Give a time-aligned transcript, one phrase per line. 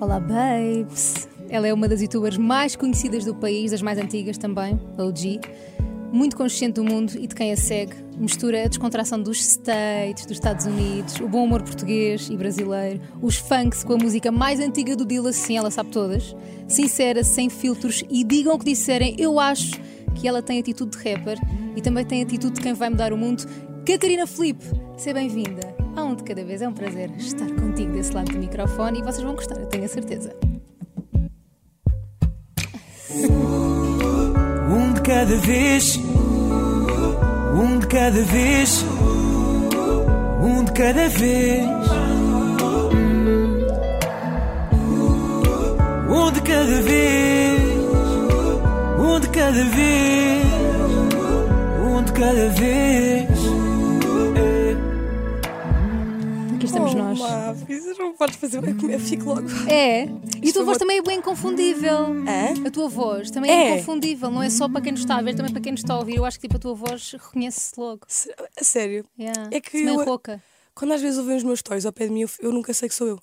[0.00, 1.28] Olá, babes!
[1.48, 5.40] Ela é uma das youtubers mais conhecidas do país, das mais antigas também, OG.
[6.12, 7.94] Muito consciente do mundo e de quem a segue.
[8.18, 13.36] Mistura a descontração dos States, dos Estados Unidos, o bom humor português e brasileiro, os
[13.36, 16.34] funks com a música mais antiga do Dilla, sim, ela sabe todas.
[16.66, 19.80] Sincera, sem filtros e digam o que disserem, eu acho
[20.16, 21.38] que ela tem atitude de rapper
[21.76, 23.44] e também tem atitude de quem vai mudar o mundo.
[23.86, 24.64] Catarina Felipe,
[24.96, 25.60] seja bem-vinda.
[25.94, 29.02] A um de cada vez é um prazer estar contigo desse lado do microfone e
[29.02, 30.34] vocês vão gostar, eu tenho a certeza.
[34.70, 35.98] Um de cada vez,
[37.54, 38.84] um de cada vez,
[40.42, 41.64] um de cada vez.
[46.08, 47.60] Um de cada vez,
[48.98, 50.46] um de cada vez,
[51.86, 53.63] um de cada vez.
[56.64, 57.20] Aqui estamos nós.
[57.20, 59.42] Olá, isso não podes fazer bem comer, fico logo.
[59.68, 60.04] É,
[60.42, 61.98] e a tua é voz uma- também é bem inconfundível.
[62.06, 62.66] Hã?
[62.66, 63.74] A tua voz também é, É.
[63.74, 65.92] inconfundível, não é só para quem nos está a ver, também para quem nos está
[65.94, 66.16] a ouvir.
[66.16, 68.00] Eu acho que tipo, a tua voz reconhece-se logo.
[68.08, 69.04] Se- A sério.
[69.18, 69.48] Yeah.
[69.52, 70.42] É que meio eu- rouca.
[70.74, 72.88] Quando às vezes ouvem os meus stories ao pé de mim, eu, eu nunca sei
[72.88, 73.18] que sou eu.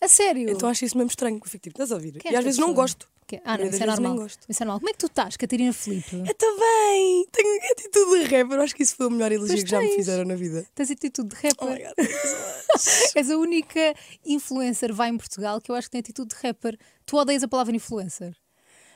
[0.00, 0.48] A sério?
[0.50, 1.36] Então acho isso mesmo estranho.
[1.36, 2.12] Eu fico tipo, estás a ouvir?
[2.18, 2.82] Quem é e às vezes não pessoa?
[2.84, 3.08] gosto.
[3.26, 4.26] Que- Ah, não, isso é normal.
[4.48, 4.78] Isso é normal.
[4.78, 6.16] Como é que tu estás, Catarina Felipe?
[6.16, 7.26] Eu também!
[7.32, 8.60] Tenho atitude de rapper.
[8.60, 10.64] Acho que isso foi o melhor elogio que já me fizeram na vida.
[10.74, 11.96] Tens atitude de Oh rapper.
[11.98, 13.16] much.
[13.16, 16.78] És a única influencer vai em Portugal que eu acho que tem atitude de rapper.
[17.04, 18.32] Tu odeias a palavra influencer.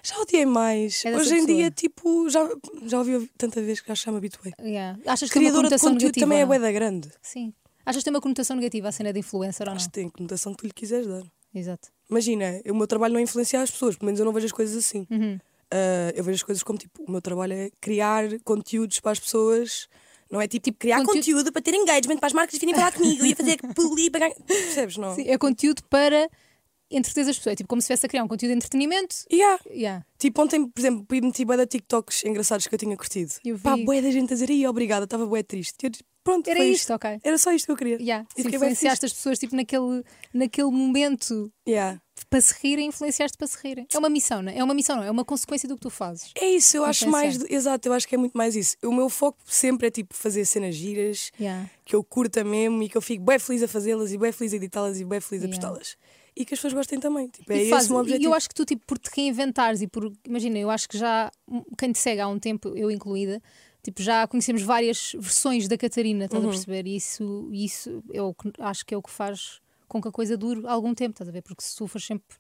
[0.05, 1.05] já odiei mais.
[1.05, 1.57] É Hoje em pessoa.
[1.57, 2.49] dia, tipo, já,
[2.87, 4.53] já ouvi tanta vez que já chama habituei.
[4.61, 4.99] Yeah.
[5.07, 6.25] Achas que Criadora de conteúdo negativa?
[6.27, 6.57] também é ou não?
[6.57, 7.11] bué da grande.
[7.21, 7.53] Sim.
[7.85, 9.77] Achas que tem uma conotação negativa a cena de influencer ou não?
[9.77, 11.23] Acho que tem a conotação que tu lhe quiseres dar.
[11.55, 11.89] Exato.
[12.11, 14.53] Imagina, o meu trabalho não é influenciar as pessoas, pelo menos eu não vejo as
[14.53, 15.07] coisas assim.
[15.11, 15.39] Uhum.
[15.73, 19.21] Ah, eu vejo as coisas como tipo, o meu trabalho é criar conteúdos para as
[19.21, 19.89] pessoas,
[20.31, 21.53] não é tipo, criar conteúdo- conteúdo...
[21.53, 24.35] para ter engagement, para as marcas virem falar comigo e fazer publi para ganhar.
[24.47, 24.97] Percebes?
[24.97, 25.15] Não?
[25.15, 26.29] Sim, é conteúdo para
[26.91, 27.53] entreter as pessoas.
[27.53, 29.15] É tipo como se estivesse a criar um conteúdo de entretenimento.
[29.33, 29.61] Yeah.
[29.71, 30.05] Yeah.
[30.19, 33.33] Tipo, ontem, por exemplo, meti bué de TikToks engraçados que eu tinha curtido.
[33.45, 33.63] Eu vi.
[33.63, 35.77] Pá, bué da gente a dizer, "Ih, obrigada, estava bué triste.
[35.85, 35.91] Eu
[36.25, 37.21] pronto, Era foi isto, ok.
[37.23, 37.97] Era só isto que eu queria.
[38.01, 38.27] Yeah.
[38.37, 40.03] E bué influenciaste as pessoas tipo, naquele,
[40.35, 42.01] naquele momento Yeah.
[42.31, 43.87] Para se rirem, influenciaste para se rirem.
[43.93, 44.59] É uma missão, não é?
[44.59, 45.09] É uma missão, não é?
[45.09, 46.31] É uma consequência do que tu fazes.
[46.37, 47.39] É isso, eu acho mais.
[47.51, 48.77] Exato, eu acho que é muito mais isso.
[48.85, 51.69] O meu foco sempre é tipo fazer cenas giras, Yeah.
[51.85, 54.53] que eu curta mesmo e que eu fico bem feliz a fazê-las e bem feliz
[54.53, 55.61] a editá-las e bem feliz a Yeah.
[55.69, 55.97] postá-las.
[56.37, 57.27] E que as pessoas gostem também.
[57.27, 58.29] Tipo, é E esse faz- o meu e objetivo.
[58.31, 60.11] eu acho que tu, tipo, por te reinventares e por.
[60.25, 61.31] Imagina, eu acho que já.
[61.77, 63.43] Quem te segue há um tempo, eu incluída,
[63.83, 66.53] tipo, já conhecemos várias versões da Catarina, estás a Uhum.
[66.53, 66.87] perceber?
[66.87, 70.67] E isso, isso eu acho que é o que faz com que a coisa dure
[70.67, 71.43] algum tempo, estás a ver?
[71.43, 72.37] Porque se tu fores sempre.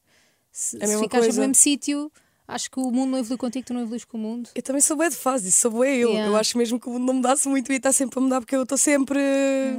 [0.51, 1.41] Se, A se ficares coisa.
[1.41, 2.11] no mesmo sítio,
[2.49, 4.49] acho que o mundo não evolui contigo, tu não evoluís com o mundo.
[4.55, 6.09] Eu também sou bué de fase, isso sou bué eu.
[6.11, 6.29] Yeah.
[6.31, 8.57] Eu acho mesmo que o mundo não mudasse muito e está sempre a mudar porque
[8.57, 9.19] eu estou sempre.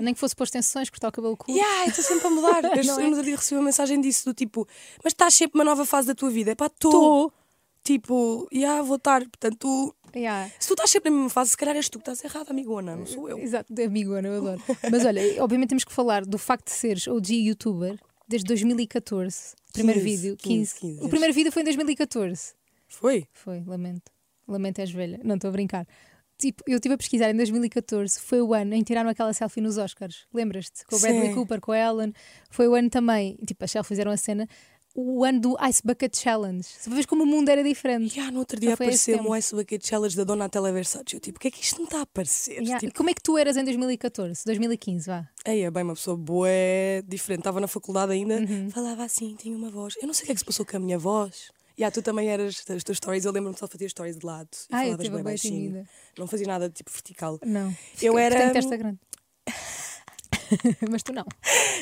[0.02, 1.52] Nem que fosse pôr extensões, cortar o cabelo curto.
[1.52, 2.64] Yeah, eu estou sempre a mudar.
[2.78, 3.06] Eu Não é?
[3.08, 4.68] outro dia recebi uma mensagem disso do tipo,
[5.04, 6.52] mas estás sempre uma nova fase da tua vida.
[6.52, 7.34] É pá, estou.
[7.84, 9.22] Tipo, yeah, vou estar.
[9.22, 10.52] Portanto, tu- Yeah.
[10.60, 12.96] se tu estás sempre na mesma fase, se calhar és tu que estás errado, amigona,
[12.96, 13.38] não sou eu.
[13.38, 14.62] Exato, de amigo, Ana, eu adoro.
[14.92, 19.56] Mas olha, obviamente temos que falar do facto de seres OG youtuber desde 2014.
[19.74, 20.94] Primeiro 15, vídeo, 15, 15.
[20.96, 22.54] 15, o primeiro vídeo foi em 2014.
[22.88, 23.26] Foi?
[23.32, 24.12] Foi, lamento.
[24.48, 25.20] Lamento, és velha.
[25.24, 25.88] Não, estou a brincar.
[26.38, 29.62] Tipo, eu estive a pesquisar em 2014, foi o ano em que tiraram aquela selfie
[29.62, 30.26] nos Oscars.
[30.34, 30.84] Lembras-te?
[30.88, 31.36] Com o Bradley Sim.
[31.36, 32.12] Cooper, com a Ellen.
[32.50, 34.48] Foi o ano também, tipo, as selfies fizeram a cena.
[34.94, 36.64] O ano do Ice Bucket Challenge.
[36.64, 38.14] Se vês como o mundo era diferente.
[38.16, 41.06] Yeah, no outro dia apareceu-me o Ice Bucket Challenge da Donatella Versace.
[41.14, 42.62] Eu tipo, o que é que isto não está a aparecer?
[42.62, 42.80] Yeah.
[42.80, 44.44] Tipo, Como é que tu eras em 2014?
[44.46, 45.28] 2015, vá.
[45.46, 46.50] Ei, é bem uma pessoa boa,
[47.08, 47.40] diferente.
[47.40, 48.70] Estava na faculdade ainda, Uhum.
[48.70, 49.96] falava assim, tinha uma voz.
[50.02, 51.52] Eu não sei o que é que se passou com a minha voz.
[51.78, 54.26] E ah, tu também eras, as tuas stories, eu lembro-me só de fazer stories de
[54.26, 54.50] lado.
[54.70, 55.70] E Ah, eu falavas bem baixinho.
[55.72, 55.90] tímida.
[56.18, 57.40] Não fazia nada de tipo vertical.
[57.46, 57.74] Não.
[58.02, 59.00] Eu era- testa grande.
[60.90, 61.26] Mas tu não.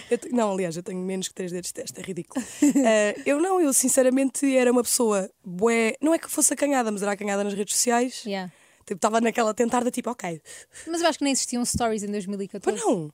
[0.09, 2.43] Te- não, aliás, eu tenho menos que três dedos de testa, é ridículo.
[2.63, 5.95] Ah, eu não, eu sinceramente era uma pessoa bué.
[6.01, 8.23] Não é que fosse acanhada, mas era acanhada nas redes sociais.
[8.25, 8.51] Yeah.
[8.85, 10.41] Tipo, Estava naquela tentar de tipo, ok.
[10.87, 12.77] Mas eu acho que nem existiam stories em Mas 2014.
[12.83, 13.11] não.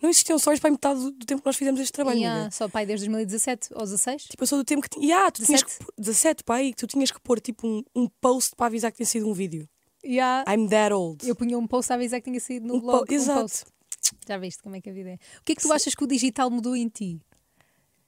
[0.00, 2.18] Não existiam stories para metade do tempo que nós fizemos este trabalho.
[2.18, 4.22] Yeah, só pai desde 2017 ou 16.
[4.24, 4.88] Tipo, eu sou do tempo que.
[4.88, 5.78] ti- Yeah, tu tinhas 17.
[5.78, 8.90] que pôr- 17, pai, que tu tinhas que pôr tipo um, um post para avisar
[8.90, 9.68] que tinha sido um vídeo.
[10.04, 10.44] Yeah.
[10.52, 11.24] I'm that old.
[11.28, 13.06] Eu punha um post a avisar que tinha saído no Um blog.
[13.06, 13.40] po- um exato.
[13.42, 13.64] post.
[14.28, 15.14] Já viste como é que a vida é.
[15.14, 17.20] O que é que tu achas que o digital mudou em ti?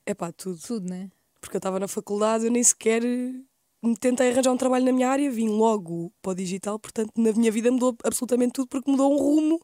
[0.07, 0.59] É pá, tudo.
[0.59, 1.11] Tudo, né?
[1.41, 3.03] Porque eu estava na faculdade, eu nem sequer
[3.83, 7.33] me tentei arranjar um trabalho na minha área, vim logo para o digital, portanto na
[7.33, 9.61] minha vida mudou absolutamente tudo porque mudou um rumo.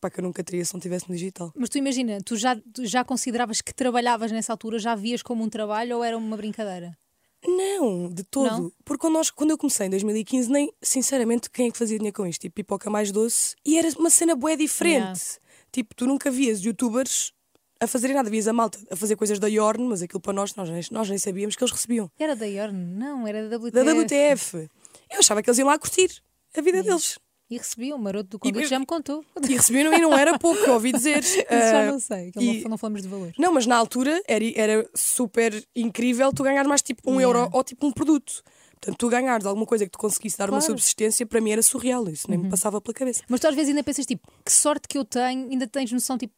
[0.00, 1.52] Pá, que eu nunca teria se não tivesse no digital.
[1.56, 5.44] Mas tu imagina, tu já, tu já consideravas que trabalhavas nessa altura, já vias como
[5.44, 6.98] um trabalho ou era uma brincadeira?
[7.46, 8.62] Não, de todo.
[8.62, 8.72] Não?
[8.84, 12.16] Porque quando, nós, quando eu comecei em 2015, nem sinceramente quem é que fazia dinheiro
[12.16, 12.40] com isto?
[12.40, 13.54] Tipo, pipoca mais doce.
[13.64, 15.20] E era uma cena bué diferente.
[15.20, 15.41] Yeah.
[15.72, 17.32] Tipo, tu nunca vias youtubers
[17.80, 18.28] a fazerem nada.
[18.30, 21.08] Vias a malta a fazer coisas da Yorn, mas aquilo para nós, nós, nem- nós
[21.08, 22.10] nem sabíamos que eles recebiam.
[22.18, 22.76] Era da Yorn?
[22.76, 23.72] Não, era da WTF.
[23.84, 24.68] Da WTF.
[25.10, 26.22] Eu achava que eles iam lá curtir
[26.56, 27.18] a vida deles.
[27.50, 29.22] E recebiam, o maroto do convite já me contou.
[29.46, 31.18] E recebiam e não era pouco, eu ouvi dizer.
[31.24, 33.30] Isso já Ah, não sei, que e- não, não falamos de valor.
[33.38, 37.40] Não, mas na altura era, era super incrível tu ganhar mais tipo um Yeah.
[37.40, 38.42] euro ou tipo um produto.
[38.82, 40.72] Portanto, tu ganhares alguma coisa que tu conseguisse dar uma Claro.
[40.72, 40.76] Uhum.
[40.78, 42.08] subsistência, para mim era surreal.
[42.08, 43.22] Isso nem me passava pela cabeça.
[43.28, 46.18] Mas tu às vezes ainda pensas, tipo, que sorte que eu tenho, ainda tens noção,
[46.18, 46.34] tipo,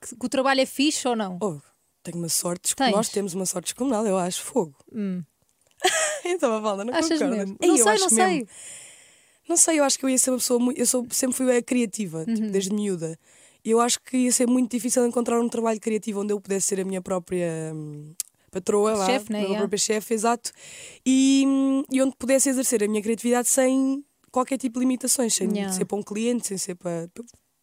[0.00, 1.36] que, que o trabalho é fixe ou não?
[1.42, 1.58] Oh,
[2.02, 4.74] tenho uma sorte, nós temos uma sorte descomunal, eu acho, fogo.
[6.24, 7.36] então, a Valda, não Achas concordas?
[7.38, 7.56] mesmo?
[7.60, 8.26] Ei, não eu sei, acho não sei.
[8.26, 8.48] mesmo.
[9.48, 10.78] Não sei, eu acho que eu ia ser uma pessoa muito.
[10.78, 12.50] Eu sou, sempre fui a criativa, tipo, Uhum.
[12.50, 13.18] desde miúda.
[13.64, 16.68] E eu acho que ia ser muito difícil encontrar um trabalho criativo onde eu pudesse
[16.68, 18.14] ser a minha própria hum,
[18.52, 19.40] patroa, vá, Chefe, né?
[19.40, 19.76] minha Yeah.
[19.78, 20.52] chefe, exato.
[21.04, 21.44] E,
[21.90, 25.72] e onde pudesse exercer a minha criatividade sem qualquer tipo de limitações, sem Yeah.
[25.72, 27.08] ser para um cliente, sem ser para,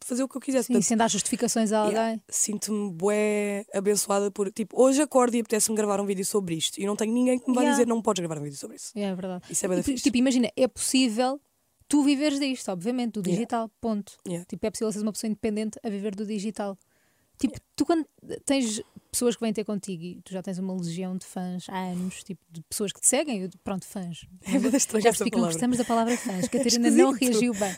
[0.03, 0.67] fazer o que eu quisesse.
[0.67, 1.95] Sim, Portanto, sem dar justificações a alguém.
[1.97, 4.51] Yeah, Sinto-me bué abençoada por.
[4.51, 6.79] Tipo, hoje acordo e apetece-me gravar um vídeo sobre isto.
[6.81, 7.77] E não tenho ninguém que me vá Yeah.
[7.77, 8.91] dizer não podes gravar um vídeo sobre isso.
[8.95, 9.43] É, é verdade.
[9.49, 11.39] Isso é da E, tipo, imagina, é possível
[11.87, 13.31] tu viveres disto, obviamente, do Yeah.
[13.35, 14.17] digital, ponto.
[14.27, 14.45] Yeah.
[14.45, 16.77] Tipo, é possível seres uma pessoa independente a viver do digital.
[17.37, 18.05] Tipo, tu quando
[18.45, 21.77] tens pessoas que vêm ter contigo e tu já tens uma legião de fãs há
[21.77, 24.25] anos, tipo, de pessoas que te seguem, pronto, fãs.
[24.45, 24.51] É
[24.99, 26.47] Já percebi que não gostamos da palavra fãs.
[26.49, 27.33] Catarina não Esquisito.
[27.33, 27.75] reagiu bem.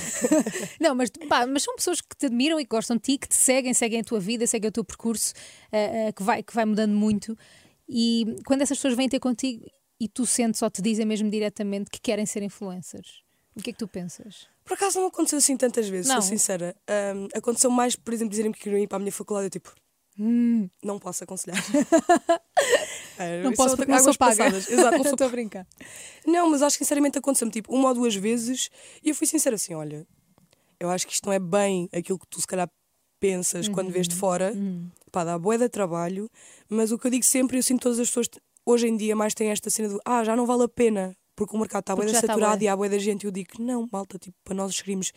[0.80, 3.28] não, mas, pá, mas são pessoas que te admiram e que gostam de ti, que
[3.28, 5.32] te seguem, seguem a tua vida, seguem o teu percurso,
[5.72, 7.36] eh, eh, que, vai, que vai mudando muito.
[7.88, 9.64] E quando essas pessoas vêm ter contigo
[9.98, 13.22] e tu sentes ou te dizem mesmo diretamente que querem ser influencers,
[13.54, 14.46] o que é que tu pensas?
[14.64, 16.20] Por acaso não aconteceu assim tantas vezes, Não.
[16.20, 16.76] sou sincera.
[16.88, 19.46] Ahm, aconteceu mais, por exemplo, dizerem que queriam ir para a minha faculdade.
[19.46, 19.74] Eu tipo,
[20.82, 21.58] não posso aconselhar.
[23.18, 24.36] É, Não isso posso é porque não sou paga.
[24.36, 24.66] passadas.
[24.70, 25.66] Exato, não Estou a brincar.
[26.26, 28.70] Não, mas acho que sinceramente aconteceu-me tipo uma ou duas vezes
[29.04, 30.06] e eu fui sincera assim: olha,
[30.78, 32.68] eu acho que isto não é bem aquilo que tu se calhar
[33.20, 34.20] pensas quando vês de Uhum.
[34.20, 34.54] fora.
[35.12, 36.30] Pá, dá boa de trabalho,
[36.68, 38.28] mas o que eu digo sempre, eu sinto que todas as pessoas
[38.64, 41.14] hoje em dia mais têm esta cena do ah, já não vale a pena.
[41.40, 42.64] Porque o mercado está bem está saturado bué.
[42.66, 43.24] e há boa da gente.
[43.24, 45.10] Eu digo, não, malta, tipo, para nós seguirmos,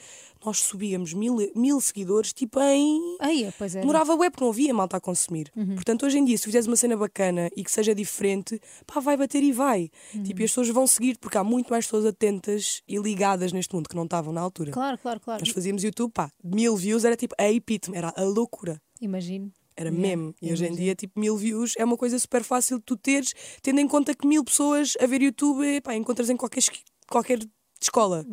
[0.46, 3.82] nós subíamos mil, mil seguidores, tipo, em Aí, pois é.
[3.82, 5.52] Demorava web porque não havia malta a consumir.
[5.54, 5.76] Uhum.
[5.76, 9.18] Portanto, hoje em dia, se fizeres uma cena bacana e que seja diferente, pá, vai
[9.18, 9.92] bater e vai.
[10.16, 10.24] Uhum.
[10.24, 13.76] Tipo, e as pessoas vão seguir porque há muito mais pessoas atentas e ligadas neste
[13.76, 14.72] mundo que não estavam na altura.
[14.72, 15.42] Claro, claro, claro.
[15.46, 18.82] Nós fazíamos YouTube, pá, mil views era tipo a epítome, era a loucura.
[19.02, 19.52] Imagino.
[19.76, 20.36] Era Yeah, meme.
[20.42, 23.34] E hoje em dia, tipo, mil views é uma coisa super fácil de tu teres,
[23.62, 26.62] tendo em conta que mil pessoas a ver YouTube, pá, encontras em qualquer,
[27.10, 27.40] qualquer
[27.82, 28.24] escola.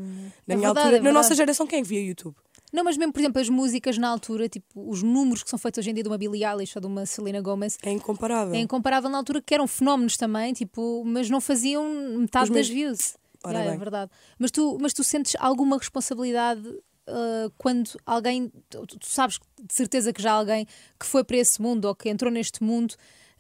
[0.47, 2.37] Na É minha verdade, altura, é na nossa geração, quem é via YouTube?
[2.73, 5.79] Não, mas mesmo, por exemplo, as músicas na altura, tipo, os números que são feitos
[5.79, 8.55] hoje em dia de uma Billie Eilish ou de uma Selena Gomez, É incomparável.
[8.55, 11.83] é incomparável na altura que eram fenómenos também, tipo, mas não faziam
[12.19, 12.75] metade Os das mesmos.
[12.75, 13.17] views.
[13.43, 13.79] Ora Yeah, é bem.
[13.81, 14.11] verdade.
[14.39, 16.63] Mas tu, mas tu sentes alguma responsabilidade
[17.11, 20.67] ah, quando alguém, tu, tu sabes de certeza que já alguém
[20.99, 22.95] que foi para esse mundo ou que entrou neste mundo,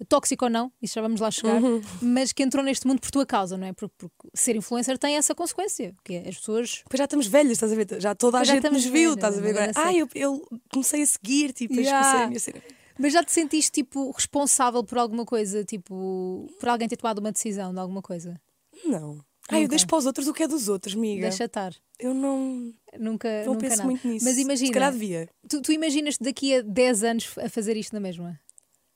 [0.09, 1.83] tóxico ou não, isso já vamos lá chegar, Uhum.
[2.01, 3.73] mas que entrou neste mundo por tua causa, não é?
[3.75, 6.81] Porque, porque ser influencer tem essa consequência, que é as pessoas.
[6.85, 8.01] Depois já estamos velhas, estás a ver?
[8.01, 9.51] Já toda a Pois já gente nos viu, velhas, estás a ver?
[9.51, 12.27] agora ah, eu, eu comecei a seguir, tipo, Yeah.
[12.29, 12.81] comecei a minha.
[12.99, 17.33] Mas já te sentiste tipo responsável por alguma coisa, tipo, por alguém ter tomado uma
[17.33, 18.41] decisão de alguma coisa?
[18.85, 19.19] Não.
[19.57, 21.23] Ah, eu deixo para os outros o que é dos outros, amiga.
[21.23, 21.75] Deixa estar.
[21.99, 23.85] Eu não, Nunca, não nunca penso nada.
[23.85, 24.25] muito nisso.
[24.25, 25.29] Mas Se calhar imagina, devia.
[25.49, 28.41] tu, tu imaginas daqui a 10 anos a fazer isto na mesma?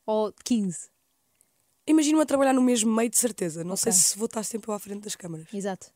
[0.06, 0.89] Ou 15?
[1.87, 3.63] Imagino-me a trabalhar no mesmo meio, de certeza.
[3.63, 4.01] Não sei Ok.
[4.03, 5.46] se vou estar sempre à frente das câmaras.
[5.53, 5.89] Exato.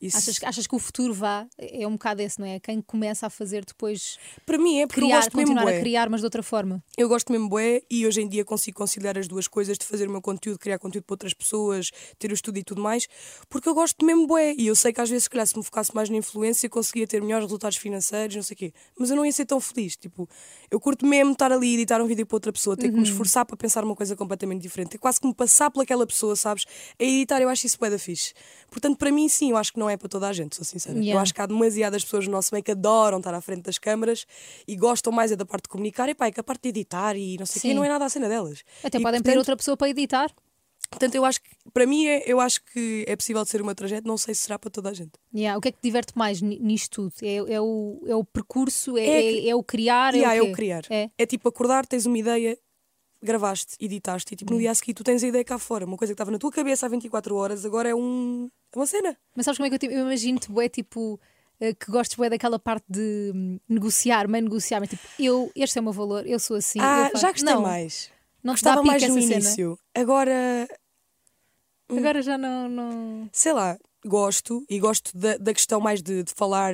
[0.00, 1.46] Isso, Achas, achas que o futuro vá?
[1.58, 2.60] É um bocado esse, não é?
[2.60, 5.76] Quem começa a fazer depois Para mim é porque eu criar, gosto mesmo continuar bué.
[5.76, 6.82] a criar, mas de outra forma.
[6.96, 10.06] Eu gosto mesmo bué e hoje em dia consigo conciliar as duas coisas de fazer
[10.08, 13.08] o meu conteúdo, criar conteúdo para outras pessoas, ter o estudo e tudo mais,
[13.48, 15.64] porque eu gosto mesmo bué e eu sei que às vezes, se calhar, se me
[15.64, 18.72] focasse mais na influência, conseguia ter melhores resultados financeiros, não sei o quê.
[18.96, 19.96] Mas eu não ia ser tão feliz.
[19.96, 20.28] Tipo,
[20.70, 23.00] eu curto mesmo estar ali e editar um vídeo para outra pessoa, ter que Uhum.
[23.00, 26.34] me esforçar para pensar uma coisa completamente diferente, ter quase que me passar pelaquela pessoa,
[26.36, 26.64] sabes?
[26.98, 28.34] A editar, eu acho isso bué da fixe.
[28.70, 30.96] Portanto, para mim, sim, eu acho que não é para toda a gente, sou sincera.
[30.98, 31.22] Eu Yeah.
[31.22, 34.26] acho que há demasiadas pessoas no nosso meio que adoram estar à frente das câmaras
[34.66, 36.68] e gostam mais é da parte de comunicar e pá, é que a parte de
[36.70, 38.62] editar e não sei o quê não é nada a cena delas.
[38.84, 40.30] Até E, podem pedir portanto, outra pessoa para editar.
[40.90, 43.74] Portanto, eu acho que, para mim, é, eu acho que é possível de ser uma
[43.74, 45.12] trajeto, não sei se será para toda a gente.
[45.34, 47.12] Yeah, O que é que te diverte mais ni- nisto tudo?
[47.22, 48.96] É, é o, é o percurso?
[48.96, 50.14] É, É é, é o criar?
[50.14, 50.52] é, há o eu quê?
[50.52, 50.82] criar.
[50.90, 51.26] É.
[51.26, 52.58] tipo acordar, tens uma ideia,
[53.22, 54.56] gravaste, editaste e tipo, Hum.
[54.56, 55.84] no dia a seguir tu tens a ideia cá fora.
[55.84, 58.86] Uma coisa que estava na tua cabeça há 24 horas, agora é um, é uma
[58.86, 59.16] cena.
[59.36, 61.20] Mas sabes como é que eu, te- eu imagino-te, bué, tipo,
[61.60, 65.78] eh, que gostes bué daquela parte de hum, negociar, meio negociar, mas tipo, eu, este
[65.78, 66.78] é o meu valor, eu sou assim.
[66.80, 68.10] ah, eu faço- já gostei não, mais.
[68.42, 69.34] Não Gostava pique mais no essa cena?
[69.40, 69.78] início.
[69.94, 70.68] Agora,
[71.90, 72.68] Agora já não.
[72.68, 73.30] não...
[73.32, 76.72] sei lá, gosto e gosto da, da questão mais de, de falar,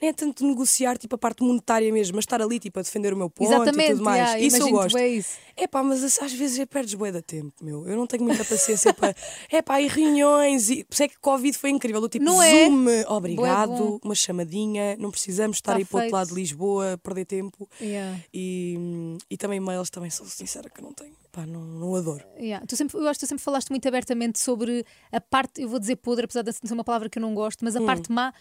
[0.00, 2.82] não é tanto de negociar tipo a parte monetária mesmo, mas estar ali tipo a
[2.82, 4.18] defender o meu ponto Exatamente, e tudo mais.
[4.18, 4.94] yeah, isso eu gosto.
[4.94, 5.36] bem isso.
[5.56, 7.86] É pá, mas às- vezes é perdes bué da tempo, meu.
[7.86, 9.14] Eu não tenho muita paciência para.
[9.50, 10.84] É pá, e reuniões e.
[10.84, 12.00] Por isso é que Covid foi incrível.
[12.00, 12.66] Do tipo, Não é?
[12.66, 16.34] Zoom, Bué obrigado, uma chamadinha, não precisamos estar Tá aí para o outro lado de
[16.34, 17.68] Lisboa, perder tempo.
[17.80, 18.18] Yeah.
[18.32, 21.19] E, e também mails, também sou sincera que eu não tenho.
[21.32, 22.24] Pá, não, não adoro.
[22.38, 22.66] Yeah.
[22.66, 25.78] Tu sempre, eu acho que tu sempre falaste muito abertamente sobre a parte, eu vou
[25.78, 27.66] dizer podre, apesar de ser uma palavra que eu não gosto, Hum.
[27.66, 28.32] mas a parte má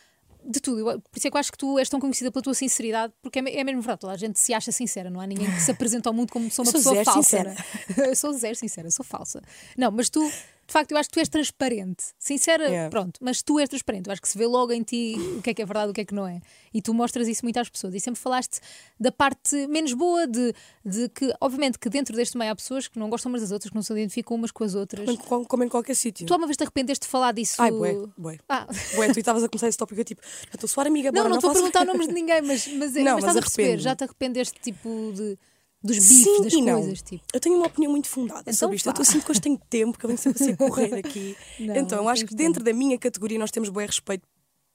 [0.43, 0.79] de tudo.
[0.89, 3.13] Eu- por isso é que eu acho que tu és tão conhecida pela tua sinceridade,
[3.21, 5.59] porque é, é mesmo verdade, toda a gente se acha sincera, não há ninguém que
[5.61, 7.21] se apresenta ao mundo como sou uma Sou pessoa falsa.
[7.21, 7.49] sincera.
[7.53, 7.57] né?
[8.09, 9.41] eu sou zero sincera, sou falsa.
[9.77, 10.21] Não, mas tu,
[10.69, 12.03] de facto, eu acho que tu és transparente.
[12.19, 12.89] Sincera, Yeah.
[12.91, 14.05] pronto, mas tu és transparente.
[14.05, 15.93] Eu acho que se vê logo em ti o que é que é verdade o
[15.95, 16.41] que é que não é.
[16.71, 17.95] E tu mostras isso muito às pessoas.
[17.95, 18.59] E sempre falaste
[18.99, 20.53] da parte menos boa, de,
[20.85, 23.71] de que, obviamente, que dentro deste meio há pessoas que não gostam umas das outras,
[23.71, 25.09] que não se identificam umas com as outras.
[25.21, 26.27] Como, como em qualquer sítio.
[26.27, 27.59] Tu alguma vez te arrependeste de falar disso?
[27.59, 28.37] Ai, bué, bué.
[28.47, 28.67] Ah.
[28.95, 31.23] Bué, tu estavas a começar esse tópico eu tipo, já estou a suar amiga, Não,
[31.23, 33.37] bora, não estou a perguntar nomes de ninguém, mas, mas, é- Não, mas mas estás
[33.37, 35.35] a perceber, já te arrependeste tipo de,
[35.81, 37.01] dos bifes, Sim das coisas.
[37.01, 37.23] Tipo.
[37.33, 38.87] Eu tenho uma opinião muito fundada Então sobre isto.
[38.87, 39.01] Eu vá.
[39.01, 41.35] estou sinto que hoje tenho tempo, que eu venho sempre a correr aqui.
[41.59, 44.27] Não, então, eu acho que dentro da minha categoria nós temos bom respeito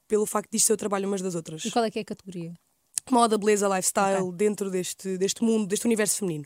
[0.07, 1.63] pelo facto disto ser o trabalho umas das outras.
[1.65, 2.53] E qual é que é a categoria?
[3.11, 6.45] Moda, beleza, lifestyle, dentro deste, deste mundo, deste universo feminino.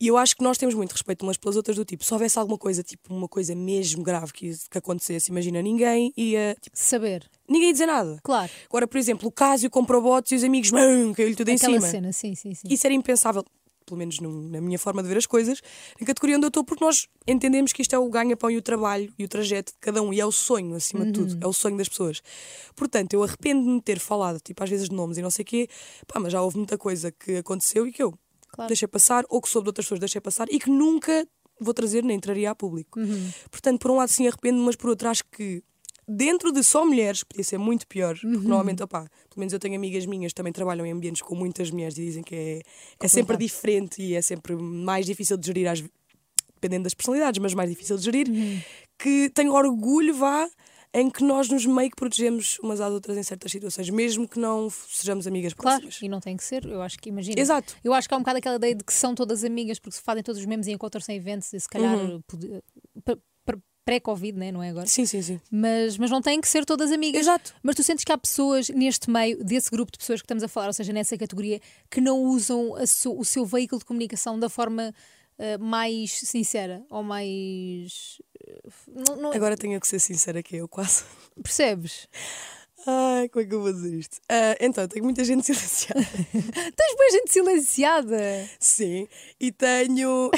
[0.00, 2.38] E eu acho que nós temos muito respeito umas pelas outras do tipo, se houvesse
[2.38, 7.28] alguma coisa, tipo, uma coisa mesmo grave que, que acontecesse, imagina, ninguém ia, tipo, Saber,
[7.46, 8.18] ninguém ia dizer nada.
[8.22, 8.50] claro.
[8.68, 11.86] Agora, por exemplo, o Cásio comprou botes e os amigos, caiu-lhe tudo em Aquela cima.
[11.90, 12.68] cena, sim, sim, sim.
[12.70, 13.44] Isso era impensável,
[13.90, 15.60] pelo menos no- na minha forma de ver as coisas,
[16.00, 18.62] na categoria onde eu estou, porque nós entendemos que isto é o ganha-pão e o
[18.62, 21.46] trabalho e o trajeto de cada um, e é o sonho, acima de tudo, é
[21.46, 22.22] o sonho das pessoas.
[22.76, 25.46] Portanto, eu arrependo-me de ter falado, tipo, às vezes de nomes e não sei o
[25.46, 25.68] quê,
[26.06, 28.14] pá, mas já houve muita coisa que aconteceu e que eu
[28.52, 28.68] Claro.
[28.68, 31.26] deixei passar, ou que soube de outras pessoas deixei passar, e que nunca
[31.60, 32.98] vou trazer nem traria a público.
[33.50, 35.62] Portanto, por um lado, sim, arrependo-me, mas por outro, acho que
[36.08, 38.14] dentro de só mulheres podia ser muito pior.
[38.18, 41.34] Porque normalmente, opá, pelo menos eu tenho amigas minhas que também trabalham em ambientes com
[41.34, 42.60] muitas mulheres e dizem que é,
[43.00, 45.80] é sempre diferente e é sempre mais difícil de gerir, às,
[46.54, 48.26] dependendo das personalidades, mas mais difícil de gerir.
[48.98, 50.48] Que tenho orgulho, vá,
[50.92, 54.38] em que nós nos meio que protegemos umas às outras em certas situações, mesmo que
[54.40, 56.02] não sejamos amigas Claro, próximas.
[56.02, 57.40] e não tem que ser, eu acho que imagina.
[57.40, 57.76] Exato.
[57.84, 60.02] Eu acho que há um bocado aquela ideia de que são todas amigas porque se
[60.02, 62.20] fazem todos os mesmos e encontram-se em eventos e se calhar Uhum.
[63.90, 64.52] pré-Covid, né?
[64.52, 64.86] não é agora?
[64.86, 65.40] Sim, sim, sim.
[65.50, 67.22] Mas, mas não têm que ser todas amigas.
[67.22, 67.52] Exato.
[67.60, 70.48] Mas tu sentes que há pessoas neste meio, desse grupo de pessoas que estamos a
[70.48, 74.48] falar, ou seja, nessa categoria, que não usam su- o seu veículo de comunicação da
[74.48, 74.94] forma
[75.38, 78.20] eh, mais sincera ou mais.
[78.46, 78.60] eh,
[79.08, 81.02] não- não- Agora tenho que ser sincera que eu quase.
[81.42, 82.06] Percebes?
[82.86, 84.18] Ai, como é que eu vou dizer isto?
[84.28, 86.00] Ah, então, tenho muita gente silenciada.
[86.76, 88.48] Tens boa gente silenciada.
[88.58, 89.06] Sim,
[89.38, 90.30] e tenho.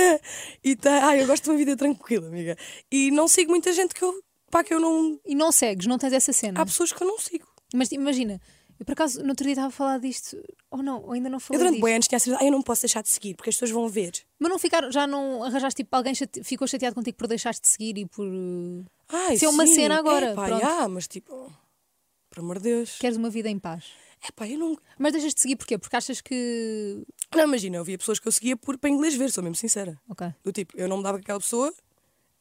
[0.62, 0.88] e te...
[0.88, 2.56] Ai, eu gosto de uma vida tranquila, amiga.
[2.90, 4.12] E não sigo muita gente que eu.
[4.50, 5.18] Pá, que eu não.
[5.24, 6.60] E não segues, não tens essa cena.
[6.60, 7.46] Há pessoas que eu não sigo.
[7.74, 8.40] Mas imagina,
[8.78, 10.36] eu por acaso no outro dia estava a falar disto,
[10.70, 11.84] ou não, ou ainda não Eu falei durante disto.
[11.84, 13.70] bem anos tinha a certeza, ai, eu não posso deixar de seguir, porque as pessoas
[13.70, 14.10] vão ver.
[14.40, 17.68] Mas não ficaram, já não arranjaste tipo alguém chate- ficou chateado contigo por deixaste de
[17.68, 18.26] seguir e por.
[19.08, 20.60] Ai, Isso é uma cena agora, Epá, pronto.
[20.60, 21.52] já, mas tipo.
[22.30, 22.96] Por amor de Deus.
[22.98, 23.84] Queres uma vida em paz.
[24.26, 24.78] Epá, eu não.
[24.98, 25.76] Mas deixas de seguir porquê?
[25.78, 27.02] Porque achas que.
[27.34, 29.98] Não, imagina, eu via pessoas que eu seguia por, para inglês ver, sou mesmo sincera.
[30.08, 30.26] Ok.
[30.44, 31.72] Do tipo, eu não me dava com aquela pessoa,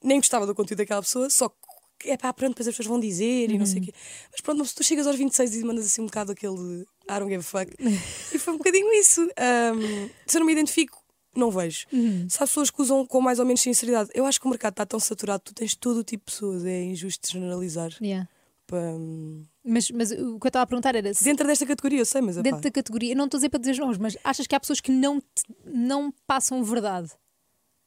[0.03, 1.50] nem gostava do conteúdo daquela pessoa, só
[1.98, 3.65] que é pá, pronto, depois as pessoas vão dizer e não Uhum.
[3.65, 3.93] sei o quê.
[4.31, 7.29] Mas pronto, mas tu chegas aos 26 e mandas assim um bocado aquele I don't
[7.29, 7.74] give a fuck.
[8.34, 9.22] e foi um bocadinho isso.
[9.38, 11.01] Ahm, se eu não me identifico,
[11.36, 11.86] não vejo.
[11.93, 12.27] Uhum.
[12.29, 14.74] Se há pessoas que usam com mais ou menos sinceridade, eu acho que o mercado
[14.74, 17.91] está tão saturado, tu tens todo o tipo de pessoas, é injusto generalizar.
[18.01, 18.29] Yeah.
[18.67, 22.00] Pá, hum, Mas, mas o que eu estava a perguntar era se Dentro desta categoria,
[22.00, 23.98] eu sei, mas é dentro pá, da categoria, não estou a dizer para dizer nomes,
[23.98, 27.12] mas achas que há pessoas que não, te- não passam verdade?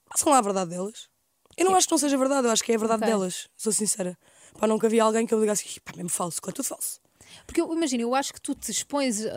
[0.09, 1.09] passam lá a verdade delas.
[1.57, 3.13] Eu não acho que não seja verdade, eu acho que é a verdade Ok.
[3.13, 4.17] delas, sou sincera.
[4.59, 7.01] Pá, nunca vi alguém que eu diga assim, pá, mesmo falso, claro, tudo falso.
[7.47, 9.31] Porque eu imagino, eu acho que tu te expões ah,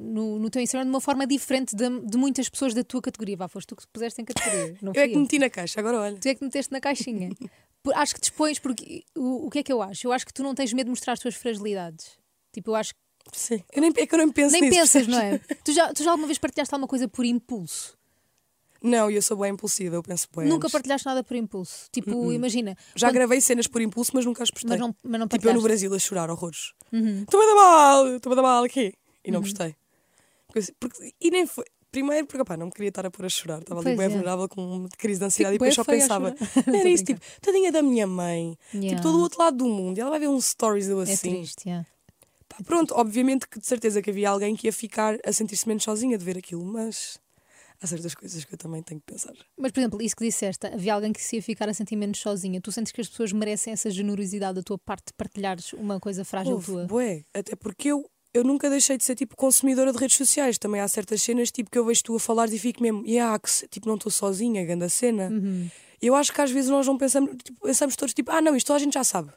[0.00, 3.36] no, no teu Instagram de uma forma diferente de, de muitas pessoas da tua categoria.
[3.36, 4.74] Vá, foste tu que te puseste em categoria.
[4.80, 6.16] Não Eu é que meti na caixa, agora olha.
[6.18, 7.30] Tu é que meteste na caixinha.
[7.94, 10.06] Acho que te expões porque o, o que é que eu acho?
[10.06, 12.18] Eu acho que tu não tens medo de mostrar as tuas fragilidades.
[12.52, 13.00] Tipo, eu acho que
[13.32, 13.60] Sim.
[13.74, 14.78] Eu nem, é que eu nem penso nem nisso.
[14.80, 15.38] pensas, não é?
[15.64, 17.96] Tu já, tu já alguma vez partilhaste alguma coisa por impulso?
[18.80, 20.46] Não, eu sou bem impulsiva, eu penso bem.
[20.46, 20.72] Nunca antes.
[20.72, 21.88] partilhaste nada por impulso.
[21.90, 22.76] Tipo, imagina.
[22.94, 24.70] Já quando- gravei cenas por impulso, mas nunca as postei.
[24.70, 25.60] Mas não, mas não tipo eu no.
[25.62, 26.72] Brasil a chorar horrores.
[26.92, 28.94] Estou a dar mal, estou a dar mal aqui.
[29.24, 29.74] E não postei.
[30.46, 31.64] Porque, porque- e nem foi.
[31.96, 33.60] Primeiro, porque opá, não me queria estar a pôr a chorar.
[33.60, 34.08] Estava ali Pois bem é.
[34.10, 36.34] vulnerável com uma crise de ansiedade Fico e depois só pensava.
[36.78, 38.58] Era isso, tipo, tadinha da minha mãe.
[38.74, 38.90] Yeah.
[38.90, 39.96] Tipo, todo o outro lado do mundo.
[39.96, 41.30] E ela vai ver uns stories eu É assim.
[41.36, 41.86] triste, yeah.
[42.48, 45.84] Pá, pronto, obviamente que de certeza que havia alguém que ia ficar a sentir-se menos
[45.84, 47.18] sozinha de ver aquilo, mas
[47.80, 49.32] há certas coisas que eu também tenho que pensar.
[49.56, 52.18] Mas, por exemplo, isso que disseste, havia alguém que se ia ficar a sentir menos
[52.20, 52.60] sozinha.
[52.60, 56.24] Tu sentes que as pessoas merecem essa generosidade da tua parte de partilhares uma coisa
[56.26, 56.84] frágil Houve, tua?
[56.84, 58.04] bué, até porque eu,
[58.36, 60.58] eu nunca deixei de ser tipo consumidora de redes sociais.
[60.58, 63.38] Também há certas cenas tipo que eu vejo tu a falar e fico mesmo, yeah,
[63.38, 65.28] que tipo, não estou sozinha, grande cena.
[65.30, 65.68] Uhum.
[66.00, 68.72] Eu acho que às vezes nós não pensamos, tipo, pensamos todos tipo, ah não, isto
[68.72, 69.28] a gente já sabe.
[69.30, 69.32] A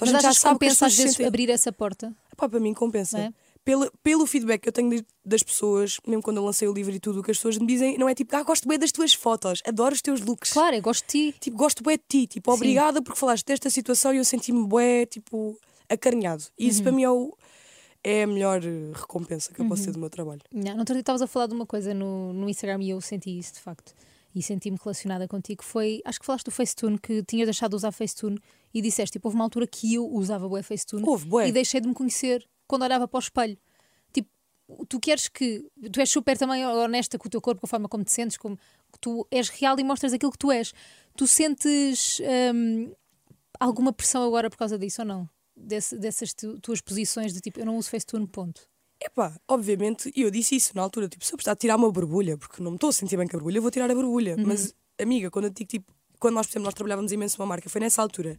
[0.00, 2.14] Mas gente já que sabe que compensa às pessoas se vezes sentem- abrir essa porta?
[2.36, 3.18] Pá, para mim compensa.
[3.18, 3.32] É?
[3.64, 6.94] Pelo, pelo feedback que eu tenho de- das pessoas, mesmo quando eu lancei o livro
[6.94, 8.90] e tudo, o que as pessoas me dizem não é tipo, ah, gosto bem das
[8.92, 10.52] tuas fotos, adoro os teus looks.
[10.52, 11.38] Claro, eu gosto de ti.
[11.38, 12.56] Tipo, gosto bem de ti, tipo, Sim.
[12.56, 16.44] obrigada porque falaste desta situação e eu senti-me bué, tipo, acarinhado.
[16.58, 16.70] E Uhum.
[16.70, 17.36] isso para mim é, o-
[18.04, 19.68] é a melhor eh, recompensa que eu Uhum.
[19.70, 20.40] posso ter do meu trabalho.
[20.52, 23.54] Não, não estavas a falar de uma coisa no, no Instagram e eu senti isso
[23.54, 23.94] de facto.
[24.34, 25.64] E senti-me relacionada contigo.
[25.64, 28.38] Foi, acho que falaste do Facetune, que tinhas deixado de usar Facetune
[28.72, 31.48] e disseste, tipo, houve uma altura que eu usava bué Facetune Houve, bué.
[31.48, 33.58] e deixei de me conhecer quando olhava para o espelho.
[34.12, 34.28] Tipo,
[34.86, 35.66] tu queres que.
[35.90, 38.36] Tu és super também honesta com o teu corpo, com a forma como te sentes,
[38.36, 38.56] como
[39.00, 40.72] tu és real e mostras aquilo que tu és.
[41.16, 42.20] Tu sentes
[42.54, 42.92] hum,
[43.58, 45.28] alguma pressão agora por causa disso ou não?
[45.60, 48.62] Desse- dessas tu- tuas posições de tipo, eu não uso Facetune, ponto.
[49.00, 52.36] Epá, obviamente, e eu disse isso na altura, tipo, se eu precisar tirar uma borbulha,
[52.36, 54.34] porque não me estou a sentir bem com a borbulha, eu vou tirar a borbulha.
[54.36, 54.44] Uhum.
[54.46, 57.68] Mas, amiga, quando eu digo, tipo, quando nós, por exemplo, nós trabalhávamos imenso numa marca,
[57.68, 58.36] foi nessa altura.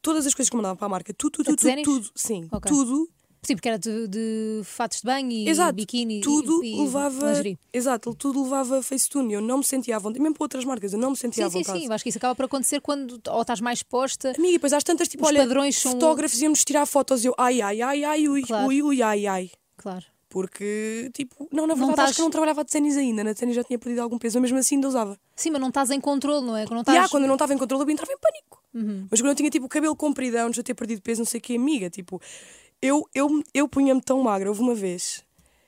[0.00, 2.48] Todas as coisas que eu mandava para a marca, tudo, tudo, tudo, tudo, tudo, sim,
[2.50, 2.68] Ok.
[2.68, 3.08] tudo,
[3.44, 7.26] Sim, porque era de, de fatos de banho e exato, biquíni tudo e, e levava,
[7.30, 7.58] lingerie.
[7.72, 10.98] exato, tudo levava Facetune, eu não me sentia à vontade, mesmo para outras marcas, eu
[11.00, 11.80] não me sentia Sim, à sim, vontade.
[11.80, 11.86] sim.
[11.86, 14.32] Eu acho que isso acaba por acontecer quando ou estás mais exposta.
[14.38, 17.34] Amiga, depois às tantas, tipo, Os olha, padrões são- fotógrafos iam-nos tirar fotos e eu,
[17.36, 18.68] ai, ai, ai, ai, ui, Claro.
[18.68, 19.50] ui, ui, ai, ai.
[19.76, 20.04] Claro.
[20.28, 23.22] Porque, tipo, não, na Não verdade, estás- acho que eu não trabalhava de ténis ainda.
[23.24, 25.18] Na ténis já tinha perdido algum peso, mas mesmo assim ainda usava.
[25.36, 26.62] Sim, mas não estás em controle, não é?
[26.64, 27.06] Quando não E estás...
[27.06, 28.62] ah, quando eu não estava em controle, eu entrava em pânico.
[28.72, 29.06] Uhum.
[29.10, 31.42] Mas quando eu tinha, tipo, o cabelo compridão, já ter perdido peso, não sei o
[31.42, 32.18] que, amiga, tipo,
[32.82, 34.48] eu, eu, eu punha-me tão magra.
[34.50, 35.22] Houve uma vez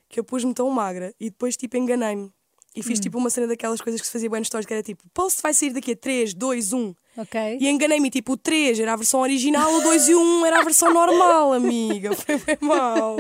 [0.09, 2.31] que eu pus-me tão magra e depois, tipo, enganei-me.
[2.77, 2.83] E Hum.
[2.83, 5.03] fiz, tipo, uma cena daquelas coisas que se fazia bem nos stories, que era tipo,
[5.15, 6.93] post vai sair daqui a 3, 2, 1.
[7.17, 7.59] Ok.
[7.61, 10.59] E enganei-me, tipo, o 3 era a versão original, o 2 e o 1 era
[10.59, 12.13] a versão normal, amiga.
[12.17, 13.17] Foi bem mal.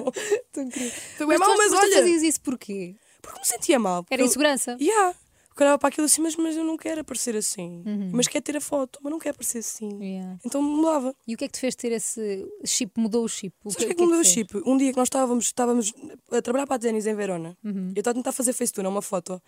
[0.52, 1.96] Foi bem Mas, mal, tu, mas tu olha.
[1.98, 2.96] fazias isso porquê?
[3.22, 4.02] Porque me sentia mal.
[4.02, 4.76] porque Era eu- insegurança?
[4.80, 5.14] Yeah.
[5.54, 7.80] Porque eu olhava para aquilo assim, mas, mas eu não quero aparecer assim.
[7.86, 8.10] Uhum.
[8.12, 10.02] Mas quero ter a foto, mas não quero aparecer assim.
[10.02, 10.36] Yeah.
[10.44, 11.14] Então mudava.
[11.28, 12.92] E o que é que te fez ter esse chip?
[13.00, 13.54] Mudou o chip?
[13.62, 14.34] O Sabes o que é que mudou o fez?
[14.34, 14.62] chip?
[14.66, 15.92] Um dia que nós estávamos, estávamos
[16.32, 17.92] a trabalhar para a Denis em Verona, Uhum.
[17.94, 19.40] eu estava a tentar fazer facetune, uma foto,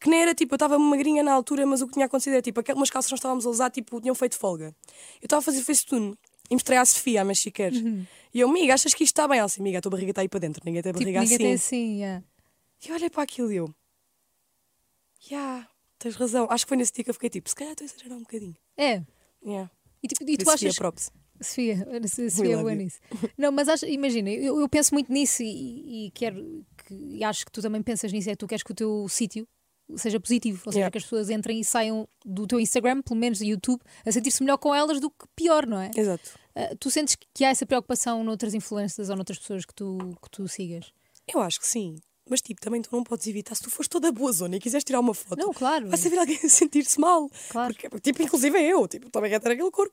[0.00, 2.42] que nem era tipo, eu estava magrinha na altura, mas o que tinha acontecido era
[2.42, 4.74] tipo, aquelas calças que nós estávamos a usar, tipo, tinham feito folga.
[5.20, 6.14] Eu estava a fazer facetune
[6.50, 7.76] e mostrei à Sofia, a minha chiqueira.
[8.32, 9.36] E eu, amiga, achas que isto está bem?
[9.38, 10.98] Ela assim, amiga, a tua barriga está aí para dentro, ninguém tem Uhum.
[10.98, 11.44] Tipo, barriga ninguém assim.
[11.44, 11.52] tem
[11.84, 12.24] assim, yeah.
[12.82, 13.74] E eu olhei para aquilo e eu,
[15.30, 16.46] yeah, tens razão.
[16.50, 18.22] Acho que foi nesse dia que eu fiquei tipo, se calhar estou a exagerar um
[18.22, 18.56] bocadinho.
[18.76, 19.02] É.
[19.44, 19.70] Yeah.
[20.02, 20.78] E, tipo, e tu Disse Sofia, achas...
[20.78, 21.10] props.
[21.42, 21.76] Sofia,
[22.30, 22.98] Sofia é boa nisso.
[23.36, 27.44] Não, mas acho- imagina, eu, eu penso muito nisso e, e quero que, e acho
[27.46, 29.46] que tu também pensas nisso, é que tu queres que o teu sítio
[29.96, 30.90] seja positivo, ou seja, Yeah.
[30.92, 34.40] que as pessoas entrem e saiam do teu Instagram, pelo menos do YouTube, a sentir-se
[34.42, 35.90] melhor com elas do que pior, não é?
[35.96, 36.30] Exato.
[36.54, 40.30] Ah, tu sentes que há essa preocupação noutras influências ou noutras pessoas que tu, que
[40.30, 40.92] tu sigas?
[41.26, 41.96] Eu acho que sim.
[42.30, 43.54] Mas tipo, também tu não podes evitar.
[43.56, 45.88] Se tu fores toda boa zona e quiseres tirar uma foto, Não, claro.
[45.88, 47.28] vai saber alguém sentir-se mal.
[47.48, 47.74] Claro.
[47.74, 49.92] Porque, tipo, inclusive eu, tipo, também quero ter aquele corpo.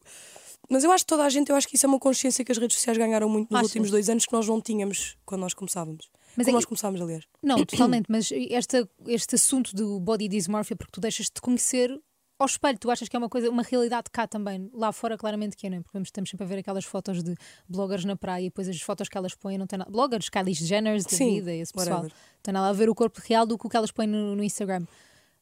[0.69, 2.51] Mas eu acho que toda a gente, eu acho que isso é uma consciência que
[2.51, 3.69] as redes sociais ganharam muito nos Achas?
[3.69, 6.09] últimos dois anos que nós não tínhamos quando nós começávamos.
[6.35, 7.23] Mas quando é nós começámos, aliás.
[7.41, 11.97] Não, totalmente, mas esta, este assunto do body dysmorphia, porque tu deixas de conhecer
[12.39, 15.55] ao espelho, tu achas que é uma coisa, uma realidade cá também, lá fora claramente
[15.57, 15.81] que é, não é?
[15.81, 17.35] Porque estamos sempre a ver aquelas fotos de
[17.67, 19.89] bloggers na praia e depois as fotos que elas põem não têm nada.
[19.91, 22.11] Bloggers, Kylie Jenner da Sim, vida, esse pessoal, whatever.
[22.15, 24.35] não tem nada a ver o corpo real do que o que elas põem no,
[24.35, 24.85] no Instagram.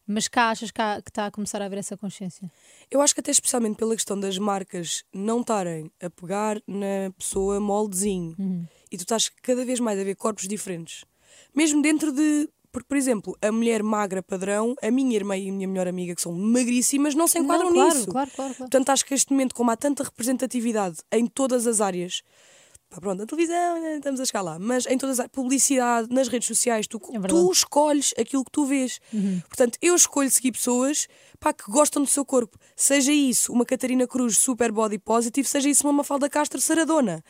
[0.08, 2.52] Mas cá achas que, há- que está a começar a haver essa consciência?
[2.92, 7.60] Eu acho que até especialmente pela questão das marcas não estarem a pegar na pessoa
[7.60, 8.36] moldezinho
[8.92, 11.04] e tu estás cada vez mais a ver corpos diferentes.
[11.56, 12.48] Mesmo dentro de.
[12.76, 16.14] Porque, por exemplo, a mulher magra padrão, a minha irmã e a minha melhor amiga,
[16.14, 18.12] que são magríssimas, não se enquadram Não, claro, nisso.
[18.12, 18.70] claro, claro, claro.
[18.70, 22.22] Portanto, acho que este momento, como há tanta representatividade em todas as áreas,
[22.90, 26.28] pá, pronto, na televisão, né, estamos a chegar lá, mas em todas as publicidade, nas
[26.28, 27.18] redes sociais, tu, É.
[27.18, 27.22] Uhum.
[27.24, 29.00] tu escolhes aquilo que tu vês.
[29.48, 31.08] Portanto, eu escolho seguir pessoas
[31.40, 32.58] pá, que gostam do seu corpo.
[32.76, 37.24] Seja isso uma Catarina Cruz super body positive, seja isso uma Mafalda Castro saradona.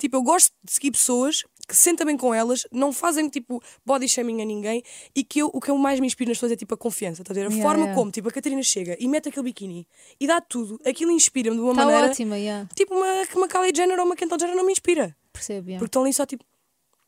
[0.00, 3.62] Tipo, eu gosto de seguir pessoas que se sentem bem com elas, não fazem tipo
[3.86, 4.82] body shaming a ninguém
[5.14, 7.22] e que eu, o que eu mais me inspiro nas pessoas é tipo a confiança,
[7.22, 7.46] estás a ver?
[7.46, 7.94] A Yeah, forma yeah.
[8.00, 9.86] como tipo, a Catarina chega e mete aquele biquíni
[10.18, 12.06] e dá tudo, aquilo inspira-me de uma Está maneira.
[12.08, 12.68] ótima, yeah.
[12.74, 15.14] Tipo, uma, uma Kylie Jenner ou uma Kendall Jenner não me inspira.
[15.32, 15.68] percebo.
[15.68, 15.78] yeah.
[15.78, 16.44] Porque estão ali só tipo.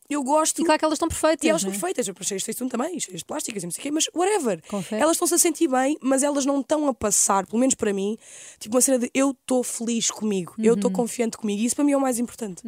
[0.09, 0.61] Eu gosto.
[0.61, 1.45] E claro que elas estão perfeitas.
[1.45, 1.79] E elas não são é?
[1.79, 4.61] perfeitas, eu de Facebook também, cheias de plásticas e não sei o quê, mas whatever.
[4.67, 5.01] Confere.
[5.01, 8.17] Elas estão-se a sentir bem, mas elas não estão a passar, pelo menos para mim,
[8.59, 10.77] tipo uma cena de eu estou feliz comigo, eu Uhum.
[10.79, 11.61] estou confiante comigo.
[11.61, 12.61] E isso para mim é o mais importante.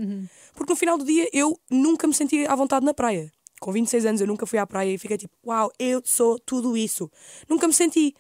[0.54, 3.32] Porque no final do dia eu nunca me senti à vontade na praia.
[3.62, 6.76] com 26 anos eu nunca fui à praia e fiquei tipo, uau, eu sou tudo
[6.78, 7.10] isso.
[7.50, 8.14] Nunca me senti.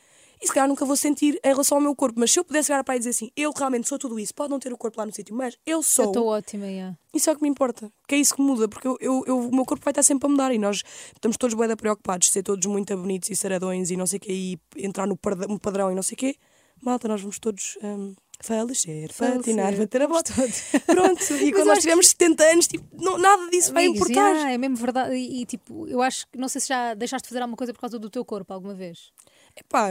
[0.45, 2.19] E se calhar nunca vou sentir em relação ao meu corpo.
[2.19, 4.33] Mas se eu pudesse chegar à praia e dizer assim, eu realmente sou tudo isso,
[4.33, 6.05] pode não ter o corpo lá no sítio, mas eu Eu sou.
[6.05, 6.95] estou ótima, yeah.
[7.13, 7.91] Isso é o que me importa.
[8.07, 10.27] Que é isso que muda, porque eu, eu- eu- o meu corpo vai estar sempre
[10.27, 13.89] a mudar e nós estamos todos bem preocupados de ser todos muito bonitos e saradões
[13.89, 16.35] e não sei o quê, e entrar no, padrão e não sei o quê.
[16.81, 20.33] Malta, nós vamos todos hum, falecer, patinar, bater a bota.
[20.85, 24.29] Pronto, e quando nós tivermos 70 anos, tipo, não- nada disso vai Amigos, importar.
[24.33, 25.15] yeah, é mesmo verdade.
[25.15, 27.73] E, e, tipo, eu acho que não sei se já deixaste de fazer alguma coisa
[27.73, 29.09] por causa do teu corpo alguma vez.
[29.57, 29.89] Epá,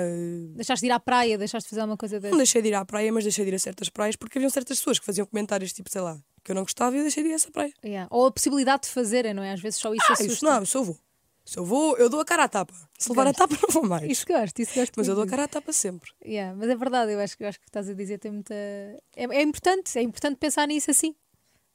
[0.54, 2.36] Deixaste de ir à praia, deixaste de fazer alguma coisa não dessa.
[2.36, 4.78] deixei de ir à praia, mas deixei de ir a certas praias porque haviam certas
[4.78, 7.30] pessoas que faziam comentários tipo, sei lá, que eu não gostava e eu deixei de
[7.30, 7.72] ir a essa praia.
[7.84, 8.08] Yeah.
[8.10, 9.52] Ou a possibilidade de fazerem, não é?
[9.52, 10.32] Às vezes só isso Ah, assusta.
[10.32, 10.98] isso não, eu vou.
[11.46, 12.72] Se eu vou, eu dou a cara à tapa.
[12.98, 13.38] Se levar a Gosto.
[13.38, 14.10] tapa, não vou mais.
[14.10, 14.92] Isso gosto, isso gosto.
[14.96, 16.10] Mas eu dou a cara à tapa sempre.
[16.24, 18.54] Yeah, mas é verdade, eu acho, que- eu acho que estás a dizer tem muita.
[18.54, 21.14] É, é importante, é importante pensar nisso assim.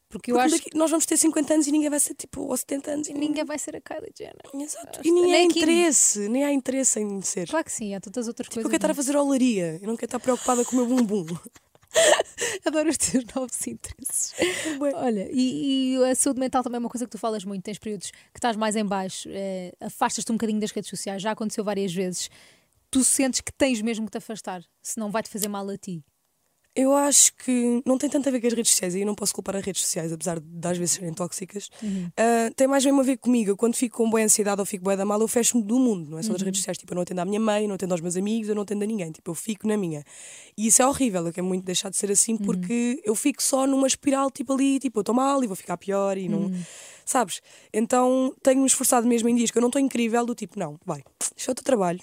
[0.09, 2.49] Porque eu Porque acho daqui- nós vamos ter 50 anos e ninguém vai ser tipo
[2.51, 3.07] aos 70 anos.
[3.07, 4.41] que ninguém vai ser a Kylie Jenner.
[4.55, 4.99] Exato.
[5.03, 7.47] E nem, nem há interesse, nem há interesse em ser.
[7.47, 8.71] Claro que sim, há tantas outras Tipo, eu coisas.
[8.71, 11.25] quero estar a fazer olaria, eu não quero estar preocupada com o meu bumbum.
[12.65, 14.33] Adoro os teus novos interesses.
[14.77, 14.91] Bué.
[14.95, 17.63] Olha, e, e a saúde mental também é uma coisa que tu falas muito.
[17.63, 21.31] Tens períodos que estás mais em baixo, eh, afastas-te um bocadinho das redes sociais, já
[21.31, 22.29] aconteceu várias vezes.
[22.91, 26.03] Tu sentes que tens mesmo que te afastar, senão vai-te fazer mal a ti.
[26.75, 29.15] Eu acho que não tem tanto a ver com as redes sociais e eu não
[29.15, 31.69] posso culpar as redes sociais, apesar de às vezes serem tóxicas.
[32.15, 33.51] Ah, tem mais mesmo a ver comigo.
[33.51, 36.09] Eu, quando fico com boa ansiedade ou fico boa da mal, eu fecho-me do mundo,
[36.11, 36.77] não é só das redes sociais.
[36.77, 38.83] Tipo, eu não atendo à minha mãe, não atendo aos meus amigos, eu não atendo
[38.83, 39.11] a ninguém.
[39.11, 40.03] Tipo, eu fico na minha.
[40.57, 43.65] E isso é horrível, eu quero muito deixar de ser assim porque eu fico só
[43.67, 46.51] numa espiral, tipo ali, tipo, eu estou mal e vou ficar pior e não.
[47.05, 47.41] Sabes?
[47.73, 50.99] Então tenho-me esforçado mesmo em dias que eu não estou incrível, do tipo, não, vai,
[50.99, 51.99] é o teu trabalho.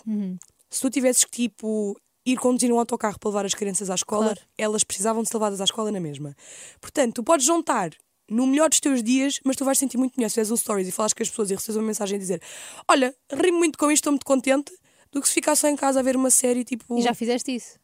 [0.69, 4.35] Se tu tivesses que, tipo, ir conduzir um autocarro para levar as crianças à escola,
[4.35, 4.41] Claro.
[4.59, 6.37] elas precisavam de ser levadas à escola na mesma.
[6.81, 7.91] Portanto, tu podes juntar
[8.29, 10.89] no melhor dos teus dias, mas tu vais sentir muito melhor se fizeres um stories
[10.89, 12.43] e falares com as pessoas e recebes uma mensagem a dizer:
[12.89, 14.73] Olha, ri-me muito com isto, estou muito contente,
[15.13, 16.99] do que se ficar só em casa a ver uma série tipo.
[16.99, 17.79] E já fizeste isso?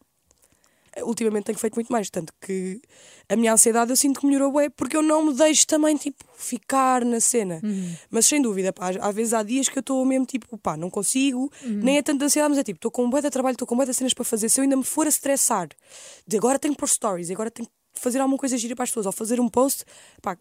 [0.98, 2.80] Ultimamente tenho feito muito mais, tanto que
[3.28, 6.22] a minha ansiedade eu sinto que melhorou bem porque eu não me deixo também tipo
[6.36, 7.60] ficar na cena.
[8.10, 10.90] Mas sem dúvida, pá, às vezes há dias que eu estou mesmo tipo, pá, não
[10.90, 13.74] consigo, nem é tanta ansiedade, mas é tipo, estou com um de trabalho, estou com
[13.74, 14.48] um de cenas para fazer.
[14.48, 15.68] Se eu ainda me for a estressar,
[16.26, 18.90] de agora tenho que pôr stories, agora tenho que fazer alguma coisa gira para as
[18.90, 19.84] pessoas, ou fazer um post,
[20.20, 20.36] pá,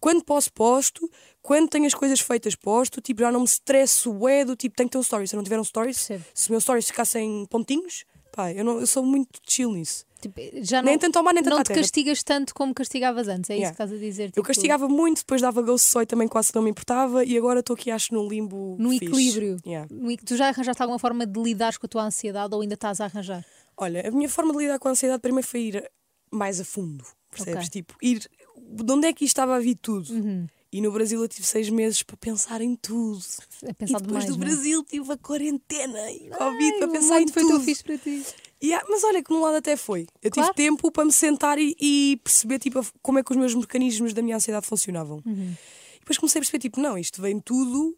[0.00, 1.10] quando posso, posto,
[1.42, 4.88] quando tenho as coisas feitas, posto, tipo, já não me estresso, bué do tipo, tenho
[4.88, 5.28] que ter um story.
[5.28, 6.24] Se eu não tiver um stories, Percebo.
[6.34, 8.04] se o meu stories ficassem pontinhos,
[8.48, 10.04] eu, não, eu sou muito chill nisso.
[10.20, 13.26] Tipo, já Nem não, tanto ao mar, nem tanto não te castigas tanto como castigavas
[13.26, 13.74] antes, é isso Yeah.
[13.76, 14.24] que estás a dizer?
[14.24, 17.60] Eu tipo, castigava muito, depois dava ghost soy também quase não me importava e agora
[17.60, 19.06] estou aqui acho num limbo No fixe.
[19.06, 19.56] equilíbrio.
[19.66, 19.88] Yeah.
[20.26, 23.06] Tu já arranjaste alguma forma de lidar com a tua ansiedade ou ainda estás a
[23.06, 23.42] arranjar?
[23.78, 25.90] Olha, a minha forma de lidar com a ansiedade primeiro foi ir
[26.30, 27.68] mais a fundo, percebes?
[27.68, 27.70] Ok.
[27.70, 30.12] Tipo, ir de onde é que isto estava a vir tudo.
[30.12, 30.46] Uhum.
[30.72, 33.20] E no Brasil eu tive seis meses para pensar em tudo.
[33.64, 34.38] É E pensar depois demais, do é?
[34.38, 37.64] Brasil tive a quarentena e Covid Ai, para pensar em mundo foi tudo.
[37.64, 38.24] fixe para ti.
[38.62, 40.06] E há- mas olha que num lado até foi.
[40.22, 40.52] Eu Claro.
[40.54, 44.12] tive tempo para me sentar e, e perceber tipo, como é que os meus mecanismos
[44.12, 45.20] da minha ansiedade funcionavam.
[45.26, 45.54] Uhum.
[45.96, 47.96] E depois comecei a perceber, tipo, não, isto vem tudo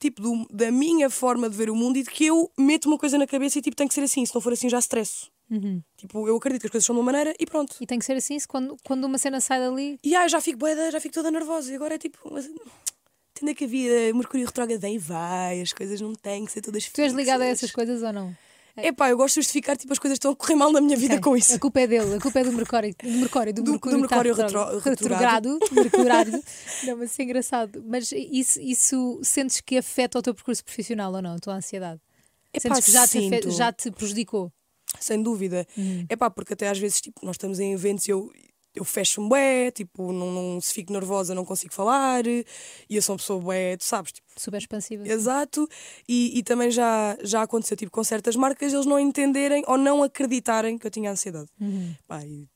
[0.00, 2.96] tipo, do- da minha forma de ver o mundo e de que eu meto uma
[2.98, 4.24] coisa na cabeça e tipo, tem que ser assim.
[4.26, 5.30] Se não for assim, já estresso.
[5.96, 7.74] Tipo, eu acredito que as coisas são de uma maneira e pronto.
[7.80, 9.98] E tem que ser assim, se quando, quando uma cena sai dali.
[10.04, 11.72] E ah, já fico boeda, já fico toda nervosa.
[11.72, 12.48] E agora é tipo, mas,
[13.36, 16.60] entender que a vida, Mercúrio retrógrado vem e vai, as coisas não têm que ser
[16.60, 17.64] todas Tu és ligada a fixas.
[17.64, 18.36] essas coisas ou não?
[18.80, 20.96] É pá, eu gosto de justificar tipo, as coisas estão a correr mal na minha
[20.96, 21.24] vida Ok.
[21.24, 21.52] com isso.
[21.52, 24.00] A culpa é dele, a culpa é do Mercúrio, do Mercúrio, do, Do- Mercúrio, do
[24.02, 25.58] Mercúrio retro- retro- retrogrado.
[25.72, 26.42] Mercúrio.
[26.86, 27.82] Não, mas isso é engraçado.
[27.84, 32.00] Mas isso, isso sentes que afeta o teu percurso profissional ou não, a tua ansiedade?
[32.54, 33.50] Epá, Sentes que já te, afe- sinto.
[33.50, 34.52] já te prejudicou?
[35.00, 35.66] Sem dúvida.
[36.08, 38.30] É pá, porque até às vezes tipo, nós estamos em eventos e eu,
[38.74, 42.44] eu fecho-me bué, tipo, não, não, se fico nervosa não consigo falar, e
[42.90, 45.06] eu sou uma pessoa bué, tu sabes, tipo, Super expansiva.
[45.06, 45.68] exato.
[46.08, 50.02] E, e também já, já aconteceu tipo, com certas marcas eles não entenderem ou não
[50.02, 51.48] acreditarem que eu tinha ansiedade.
[52.06, 52.48] Pá, e,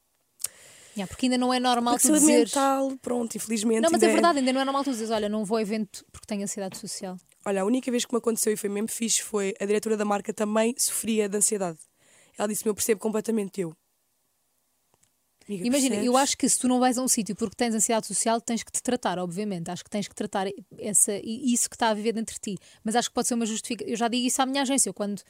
[0.95, 2.53] Yeah, porque ainda não é normal porque tu dizeres.
[2.55, 3.81] mental, pronto, infelizmente.
[3.81, 6.05] Não, mas é verdade, ainda não é normal tu dizeres, olha, não vou a evento
[6.13, 7.17] porque tenho ansiedade social.
[7.45, 10.05] Olha, a única vez que me aconteceu e foi mesmo fixe foi a diretora da
[10.05, 11.79] marca também sofria de ansiedade.
[12.39, 13.75] Ela disse-me: Eu percebo completamente eu.
[15.49, 16.23] Amiga, Imagina, eu percebes?
[16.23, 18.71] acho que se tu não vais a um sítio porque tens ansiedade social, tens que
[18.71, 19.71] te tratar, obviamente.
[19.71, 20.47] Acho que tens que tratar
[20.79, 22.59] essa, isso que está a viver dentro de ti.
[22.85, 23.91] Mas acho que pode ser uma justificação.
[23.91, 25.21] Eu já digo isso à minha agência, eu quando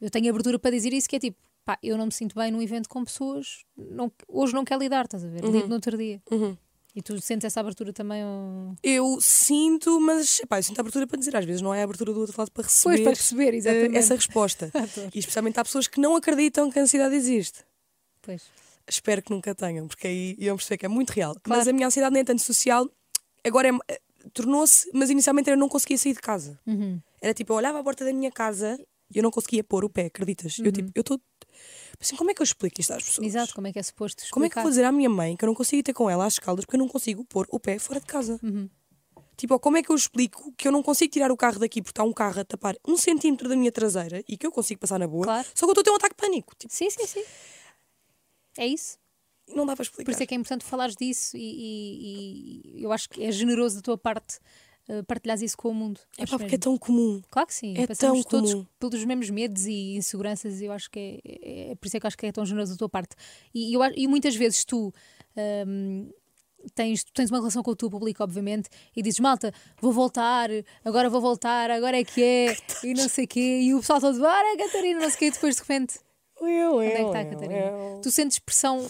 [0.00, 2.50] eu tenho abertura para dizer isso, que é tipo, pá, eu não me sinto bem
[2.50, 5.44] num evento com pessoas, não- hoje não quero lidar, estás a ver?
[5.44, 6.20] Lido no outro dia.
[6.30, 6.56] Uhum.
[6.94, 8.22] E tu sentes essa abertura também?
[8.24, 8.76] Ou...
[8.82, 11.84] Eu sinto, mas epá, eu sinto a abertura para dizer, às vezes não é a
[11.84, 13.96] abertura do outro lado para receber, Pois, para receber, eh, exatamente.
[13.96, 14.70] essa resposta.
[15.14, 17.60] E especialmente há pessoas que não acreditam que a ansiedade existe.
[18.20, 18.42] Pois.
[18.86, 21.34] Espero que nunca tenham, porque aí iam perceber que é muito real.
[21.42, 21.58] Claro.
[21.58, 22.90] Mas a minha ansiedade nem é tanto social,
[23.42, 24.00] agora é,
[24.34, 26.58] tornou-se, mas inicialmente eu não conseguia sair de casa.
[26.66, 27.00] Uhum.
[27.20, 28.78] Era tipo, eu olhava à porta da minha casa
[29.18, 30.58] eu não conseguia pôr o pé, acreditas?
[30.58, 31.20] Eu tipo, eu estou.
[32.00, 33.18] Assim, como é que eu explico isto às pessoas?
[33.18, 33.24] Uhum.
[33.26, 34.34] Exato, como é que é suposto explicar?
[34.34, 35.92] Como é que eu vou dizer à minha mãe que eu não consigo ir ter
[35.92, 38.40] com ela às caldas porque eu não consigo pôr o pé fora de casa?
[38.42, 38.68] Uhum.
[39.36, 41.92] Tipo, como é que eu explico que eu não consigo tirar o carro daqui porque
[41.92, 44.98] está um carro a tapar um centímetro da minha traseira e que eu consigo passar
[44.98, 45.48] na boa, Claro.
[45.54, 46.54] só que eu estou a ter um ataque de pânico.
[46.56, 47.24] Tipo, Sim, sim, sim.
[48.58, 48.98] É isso.
[49.48, 50.04] não dá para explicar.
[50.04, 53.32] Por isso é que é importante falares disso e, e- e eu acho que é
[53.32, 54.38] generoso da tua parte
[54.88, 56.00] uh, partilhares isso com o mundo.
[56.18, 57.20] É pá, porque é tão comum.
[57.30, 58.66] Claro que sim, é passamos tão todos comum.
[58.78, 62.00] pelos mesmos medos e inseguranças e eu acho que é, é- é por isso é
[62.00, 63.14] que eu acho que é tão generoso da tua parte.
[63.54, 64.92] E, eu, e muitas vezes tu
[65.66, 66.10] hum,
[66.74, 70.48] tens, tens uma relação com o teu público, obviamente, e dizes, malta, vou voltar,
[70.84, 74.00] agora vou voltar, agora é que é, e não sei o quê, e o pessoal
[74.00, 75.98] todo, bora Catarina, não sei o quê, e depois de repente,
[76.40, 77.72] Eu, onde é que está a Catarina?
[78.02, 78.88] Tu sentes pressão,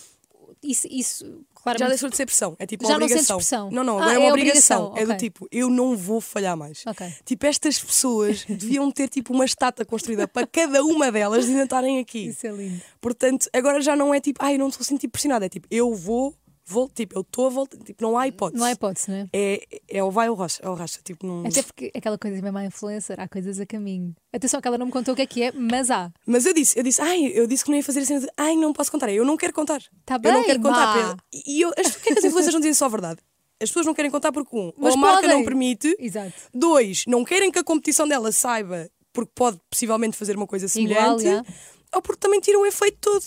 [0.63, 1.89] isso, isso Já claramente.
[1.91, 2.57] deixou de ser pressão.
[2.59, 3.37] É tipo Já uma não sentes obrigação.
[3.39, 3.71] pressão?
[3.71, 4.87] Não, não, Ah, agora é é uma obrigação.
[4.87, 5.29] obrigação, É do ok.
[5.29, 6.83] tipo, eu não vou falhar mais.
[6.87, 7.07] Ok.
[7.25, 11.65] Tipo, estas pessoas deviam ter tipo uma estátua construída para cada uma delas de ainda
[11.65, 12.27] estarem aqui.
[12.29, 12.81] Isso é lindo.
[13.01, 15.47] Portanto, agora já não é tipo, ai, eu não estou a sentir pressionada.
[15.47, 17.77] É tipo, eu vou, vou, tipo, eu estou a voltar.
[17.79, 18.59] Tipo, não há hipótese.
[18.61, 19.29] Não há hipótese, não é?
[19.33, 20.61] É, é o vai ou racha.
[20.63, 21.01] É o racha.
[21.05, 21.47] Tipo, não...
[21.47, 24.15] Até porque aquela coisa mesmo à influencer, há coisas a caminho.
[24.33, 26.11] Atenção que ela não me contou o que é que é, mas há.
[26.27, 28.29] Mas eu disse, eu disse, ai, eu disse que não ia fazer a cena de,
[28.37, 29.11] ai, não posso contar.
[29.13, 29.81] Eu não quero contar.
[30.05, 30.87] Tá eu não bem, quero contar.
[30.87, 30.93] má.
[31.17, 33.21] para- E eu, as, é que as influências não dizem só a verdade?
[33.61, 35.37] As pessoas não querem contar porque, um, Mas ou a marca podem.
[35.37, 35.95] não permite.
[35.99, 36.33] Exato.
[36.53, 41.19] Dois, não querem que a competição dela saiba porque pode possivelmente fazer uma coisa Igual,
[41.19, 41.49] semelhante.
[41.49, 41.55] Uhum.
[41.95, 43.23] Ou porque também tira o efeito todo.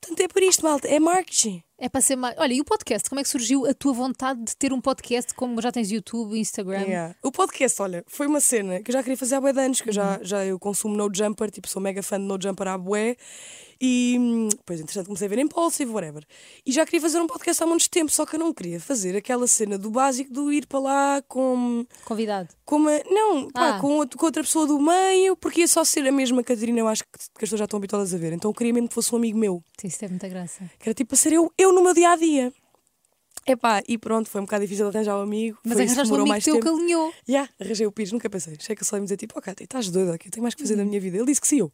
[0.00, 0.86] Portanto, é por isto, malta.
[0.88, 1.62] É marketing.
[1.80, 2.34] É para ser mais.
[2.38, 3.08] Olha, e o podcast?
[3.08, 6.36] Como é que surgiu a tua vontade de ter um podcast como já tens YouTube,
[6.36, 6.80] Instagram?
[6.80, 7.14] Yeah.
[7.22, 9.80] O podcast, olha, foi uma cena que eu já queria fazer há bué de anos,
[9.80, 9.94] que eu Uhum.
[9.94, 13.16] já, já eu consumo No Jumper, tipo, sou mega fã de No Jumper há bué.
[13.80, 16.24] E hum, depois, entretanto, comecei a ver Impulsive, whatever.
[16.66, 19.16] E já queria fazer um podcast há muito tempo, só que eu não queria fazer
[19.16, 21.86] aquela cena do básico do ir para lá com.
[22.04, 22.48] Convidado.
[22.64, 23.80] com uma, não, pá, Ah.
[23.80, 26.88] com, outro- com outra pessoa do meio, porque ia só ser a mesma Catarina, eu
[26.88, 28.32] acho que, que as pessoas já estão habituadas a ver.
[28.32, 29.62] Então eu queria mesmo que fosse um amigo meu.
[29.80, 30.68] Sim, Isso teve muita graça.
[30.78, 32.52] Que era tipo a ser eu, eu no meu dia a dia.
[33.46, 35.56] Epá, e pronto, foi um bocado difícil de arranjar um amigo.
[35.64, 36.66] Mas arranjaste um demorou amigo mais teu tempo.
[36.66, 37.12] que alinhou.
[37.26, 38.56] Já, arranjei o Pires, nunca pensei.
[38.56, 40.74] Que ele só ia me dizer tipo, ok, estás doida aqui, tenho mais que fazer
[40.74, 40.80] Uhum.
[40.80, 41.16] da minha vida.
[41.16, 41.72] Ele disse que sim, eu.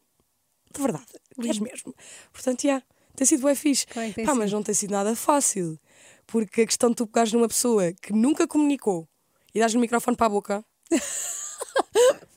[0.73, 1.07] De verdade,
[1.43, 1.95] queres mesmo.
[2.33, 2.83] Portanto, já,
[3.17, 3.87] tem sido bem fixe.
[4.15, 4.57] Tem Pá, mas sido?
[4.57, 5.79] não tem sido nada fácil.
[6.27, 9.07] Porque a questão de tu pegares numa pessoa que nunca comunicou
[9.55, 10.65] e dás o microfone para a boca.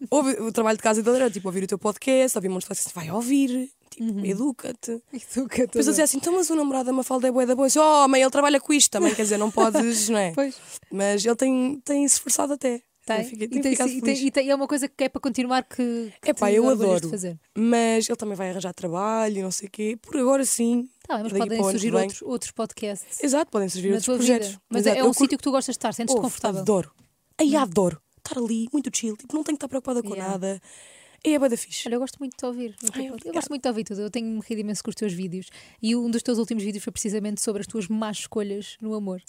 [0.10, 2.64] Ouve, o trabalho de casa dele era tipo ouvir o teu podcast, ouvir um monte
[2.64, 4.26] de podcasts, vai ouvir, tipo, Uhum.
[4.26, 4.92] educa-te.
[4.92, 7.68] Eu Depois eu dizia assim, então mas o namorado da Mafalda é bué da boa.
[7.78, 10.32] Oh, mãe, ele trabalha com isto também, quer dizer, não podes, não é?
[10.34, 10.56] Pois.
[10.92, 12.82] Mas ele tem, tem se esforçado até.
[13.16, 13.24] Tem.
[13.24, 15.64] Fiquei- E, tem- e tem- e tem- e é uma coisa que é para continuar
[15.64, 17.10] que, que Epá, te eu adoro.
[17.10, 17.40] fazer.
[17.58, 19.98] Mas ele também vai arranjar trabalho e não sei o quê.
[20.02, 20.90] Por agora sim.
[21.08, 24.48] Tá mas podem surgir outros, outros podcasts Exato, podem servir na outros projetos.
[24.50, 24.62] vida.
[24.70, 26.62] Mas Exato, é um curto- sítio que tu gostas de estar, sentes-te confortável.
[26.62, 26.92] Adoro.
[27.40, 28.02] Aí adoro.
[28.18, 29.16] Estar ali, muito chill.
[29.16, 30.32] Tipo, não tenho que estar preocupada com Yeah.
[30.34, 30.62] nada.
[31.26, 31.88] E é bué da fixe.
[31.88, 32.76] Olha, eu gosto muito de te ouvir.
[32.94, 34.02] Ai, eu gosto muito de ouvir tudo.
[34.02, 35.48] Eu tenho-me rido imenso com os teus vídeos.
[35.82, 39.22] E um dos teus últimos vídeos foi precisamente sobre as tuas más escolhas no amor.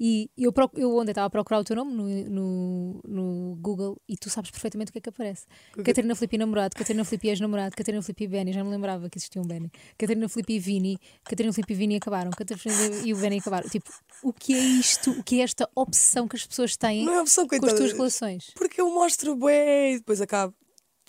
[0.00, 4.16] E eu, eu ontem estava a procurar o teu nome no, no, no Google e
[4.16, 5.46] tu sabes perfeitamente o que é que aparece.
[5.84, 9.42] Catarina Filipe namorado, Catarina Filipe ex-namorado, Catarina Filipe e Benny, já me lembrava que existia
[9.42, 9.72] um Benny.
[9.98, 13.68] Catarina Filipe e Vini, Catarina Filipe e Vini acabaram, Catarina e o Benny acabaram.
[13.68, 13.90] Tipo,
[14.22, 15.10] o que é isto?
[15.10, 17.92] O que é esta obsessão que as pessoas têm Não é opção, com as tuas
[17.92, 18.52] relações?
[18.54, 20.54] Porque eu mostro bué e depois acabo.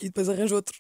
[0.02, 0.76] E depois arranjo outro.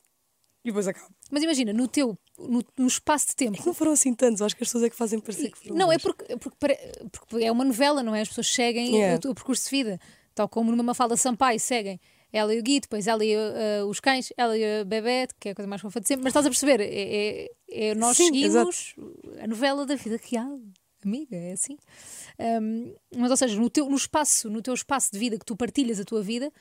[0.64, 1.14] E depois acabo.
[1.30, 4.42] Mas imagina, no teu no, no espaço de tempo É não foram assim tantos.
[4.42, 6.02] Acho que as pessoas é que fazem parecer que foram Não, é mais.
[6.02, 6.80] porque, porque, pare-
[7.12, 8.22] porque é uma novela, não é?
[8.22, 9.20] As pessoas seguem Yeah.
[9.28, 10.00] o, o percurso de vida.
[10.34, 12.00] Tal como numa Mafalda Sampaio seguem
[12.32, 15.50] ela e o Gui, depois ela e uh, os cães, ela e a Bebete, que
[15.50, 16.24] é a coisa mais fofa de sempre.
[16.24, 16.80] Mas estás a perceber?
[16.80, 17.50] É, é-
[17.90, 18.96] é nós Sim, seguimos
[19.42, 20.60] a novela da vida real.
[21.04, 21.78] Amiga, é assim.
[22.62, 25.56] Um, mas, ou seja, no, teu, no espaço, no teu espaço de vida que tu
[25.56, 26.52] partilhas a tua vida,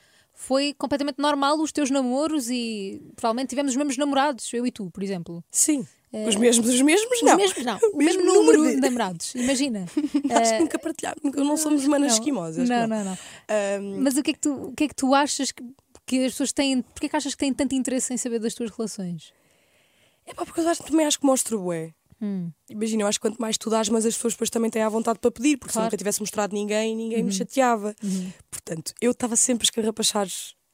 [0.41, 4.89] foi completamente normal os teus namoros e provavelmente tivemos os mesmos namorados, eu e tu,
[4.89, 5.43] por exemplo.
[5.51, 5.85] Sim.
[6.13, 7.37] Os mesmos, os mesmos, Os não.
[7.37, 7.77] mesmos, não.
[7.93, 9.35] O mesmo mesmo número número de namorados.
[9.35, 9.85] Imagina.
[10.41, 11.19] Acho que nunca partilhamos.
[11.37, 12.19] Não somos humanas Não.
[12.19, 12.69] esquimosas.
[12.69, 13.19] Não, não, não.
[13.49, 15.63] Ahm, Mas o que é que tu, o que é que tu achas que,
[16.07, 16.83] que as pessoas têm.
[16.83, 19.33] Porquê é que achas que têm tanto interesse em saber das tuas relações?
[20.25, 21.93] É pá, porque eu acho, também acho que mostro bué.
[22.21, 22.51] Hum.
[22.69, 24.89] Imagina, eu acho que quanto mais tu dás, mas as pessoas depois também têm à
[24.89, 25.87] vontade para pedir, porque se eu Claro.
[25.87, 27.95] nunca tivesse mostrado ninguém, ninguém me chateava.
[28.51, 30.27] Portanto, eu estava sempre a escarrapachar.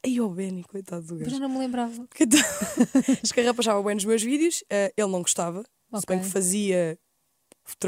[0.05, 1.35] Ai, o Benny, coitado do Mas gajo.
[1.35, 2.07] eu não me lembrava.
[3.23, 5.63] Escarrapachava bem nos meus vídeos, eh, ele não gostava,
[5.99, 6.97] se bem que fazia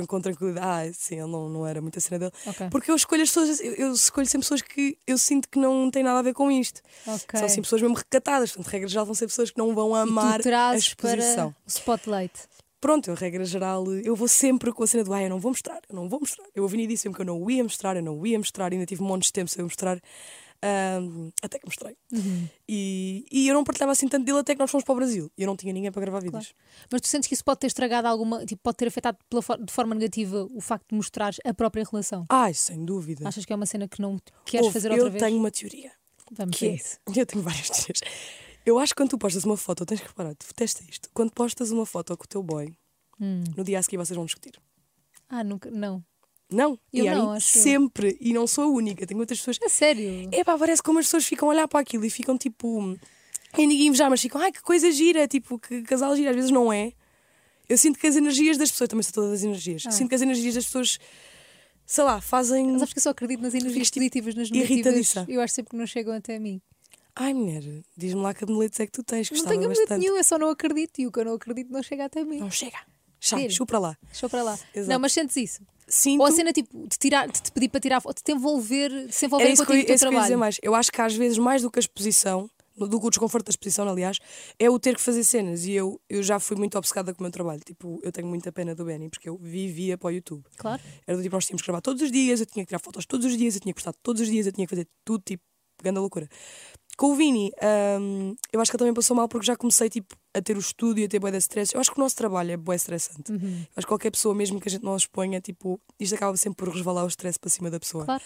[0.08, 0.66] com tranquilidade.
[0.66, 2.32] Ah, sim, ele não, não era muito a cena dele.
[2.48, 2.68] Ok.
[2.72, 5.90] Porque eu escolho as pessoas, eu, eu escolho sempre pessoas que eu sinto que não
[5.92, 6.82] têm nada a ver com isto.
[7.06, 7.40] Ok.
[7.40, 10.00] São sempre pessoas mesmo recatadas, portanto, regra geral vão ser pessoas que não vão e
[10.00, 11.52] amar tu a exposição.
[11.52, 12.34] para o spotlight.
[12.80, 15.52] Pronto, eu, regra geral, eu vou sempre com a cena do ai, eu não vou
[15.52, 16.46] mostrar, eu não vou mostrar.
[16.56, 18.72] Eu a Vini disse-me que eu não o ia mostrar, eu não o ia mostrar,
[18.72, 20.00] ainda tive montes de tempo sem eu mostrar.
[20.62, 21.96] ahm, até que mostrei.
[22.68, 25.32] E, e eu não partilhava assim tanto dele até que nós fomos para o Brasil.
[25.38, 26.54] E eu não tinha ninguém para gravar vídeos.
[26.92, 29.72] Mas tu sentes que isso pode ter estragado alguma, tipo, pode ter afetado for- de
[29.72, 32.26] forma negativa o facto de mostrares a própria relação?
[32.30, 33.28] Ai, sem dúvida.
[33.28, 35.24] Achas que é uma cena que não queres Ouve, fazer outra eu vez?
[35.24, 35.92] tenho uma teoria.
[36.32, 36.98] Vamos Que a é, isso.
[37.16, 38.02] eu tenho várias teorias.
[38.68, 41.10] Eu acho que quando tu postas uma foto, tens que reparar, tu testa isto.
[41.14, 42.76] Quando postas uma foto com o teu boy,
[43.20, 43.42] Hum.
[43.56, 44.60] no dia a seguir vocês vão discutir.
[45.30, 46.04] Ah, nunca, não.
[46.52, 49.58] Não, Eu e aí, não, acho sempre, e não sou a única, tenho outras pessoas.
[49.64, 50.30] A sério?
[50.34, 52.98] É pá, parece como as pessoas ficam a olhar para aquilo e ficam tipo.
[53.58, 56.52] E ninguém invejar, mas ficam, ai que coisa gira, tipo, que casal gira, às vezes
[56.52, 56.92] não é.
[57.70, 59.92] Eu sinto que as energias das pessoas, também sou todas as energias, Ah.
[59.92, 61.00] sinto que as energias das pessoas,
[61.86, 62.78] sei lá, fazem.
[62.80, 65.16] Sabes que eu só acredito nas energias tipo, positivas, nas negativas.
[65.28, 66.62] Eu acho sempre que não chegam até mim.
[67.20, 67.64] Ai mulher,
[67.98, 69.90] diz-me lá que abeletes é que tu tens, Não tenho bastante.
[69.90, 71.00] medo nenhum, eu só não acredito.
[71.00, 72.38] E o que eu não acredito não chega até mim.
[72.40, 72.78] Não chega.
[73.20, 73.50] Sério?
[73.52, 73.98] chupa para lá.
[74.04, 74.60] Deixa para lá.
[74.74, 74.92] Exato.
[74.92, 75.62] Não, mas sentes isso.
[75.88, 76.20] Sinto.
[76.22, 79.08] Ou a cena tipo de, tirar, de te pedir para tirar foto, de te envolver,
[79.08, 80.38] de se envolver Era isso que eu, teu isso que eu trabalho.
[80.38, 80.60] mais.
[80.62, 83.50] Eu acho que às vezes, mais do que a exposição, do que o desconforto da
[83.50, 84.20] exposição, aliás,
[84.60, 85.66] é o ter que fazer cenas.
[85.66, 87.62] E eu, eu já fui muito obcecada com o meu trabalho.
[87.66, 90.44] Tipo, eu tenho muita pena do Benny, porque eu vivia para o YouTube.
[90.58, 90.82] Claro.
[91.08, 93.06] Era do tipo, nós tínhamos que gravar todos os dias, eu tinha que tirar fotos
[93.08, 95.24] todos os dias, eu tinha que postar todos os dias, eu tinha que fazer tudo,
[95.26, 95.42] tipo,
[95.82, 96.28] grande loucura.
[96.98, 97.52] Com o Vini,
[98.02, 100.60] hum, eu acho que ele também passou mal porque já comecei tipo, a ter o
[100.60, 101.74] estúdio, a ter bué de stress.
[101.76, 103.32] Eu acho que o nosso trabalho é bué estressante.
[103.32, 103.60] Uhum.
[103.60, 106.66] Eu acho que qualquer pessoa, mesmo que a gente não exponha, tipo, isto acaba sempre
[106.66, 108.04] por resvalar o stress para cima da pessoa.
[108.04, 108.24] Claro.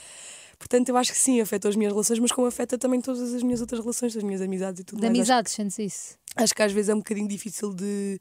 [0.57, 3.43] Portanto, eu acho que sim, afeta as minhas relações, mas como afeta também todas as
[3.43, 5.11] minhas outras relações, as minhas amizades e tudo De mais.
[5.11, 6.15] Acho- amizades, sentes isso.
[6.35, 8.19] Acho, que às vezes é um bocadinho difícil de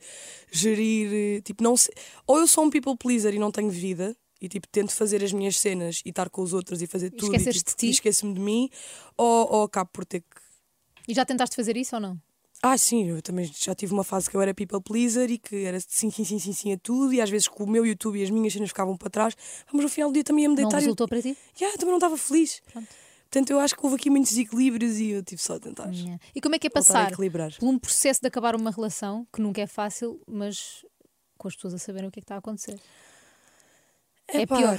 [0.50, 1.94] gerir, eh, tipo, não sei.
[2.26, 4.16] Ou eu sou um people pleaser e não tenho vida.
[4.40, 7.34] E tipo, tento fazer as minhas cenas e estar com os outros e fazer tudo.
[7.36, 7.86] esqueces e, tipo, de ti?
[7.88, 8.70] e esqueço-me de mim.
[9.18, 10.39] Ou, ou acabo por ter que
[11.10, 12.16] E já tentaste fazer isso ou não?
[12.62, 15.64] Ah, sim, eu também já tive uma fase que eu era people pleaser e que
[15.64, 18.16] era sim, sim, sim, sim, sim a tudo, e às vezes com o meu YouTube
[18.20, 19.34] e as minhas cenas ficavam para trás,
[19.72, 20.76] mas no final do dia também ia me Não deitar.
[20.76, 21.36] eu- resultou para ti?
[21.58, 22.60] Yeah, eu também não estava feliz.
[22.70, 22.88] Pronto.
[23.22, 26.20] Portanto, eu acho que houve aqui muitos desequilíbrios e eu tive só a tentar Yeah.
[26.34, 27.24] E como é que é passar por
[27.68, 30.84] um processo de acabar uma relação que nunca é fácil, mas
[31.38, 32.78] com as pessoas a saberem o que é que está a acontecer?
[34.28, 34.78] É Epá, pior.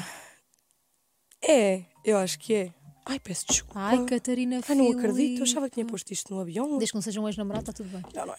[1.41, 2.73] É, eu acho que é.
[3.05, 3.79] Ai, peço desculpa.
[3.79, 4.97] Ai, Catarina Ai, não Fili.
[4.99, 6.77] acredito, eu achava que tinha posto isto no avião.
[6.77, 8.01] Desde que não seja um ex-namorado, está tudo bem.
[8.13, 8.37] Não, não é.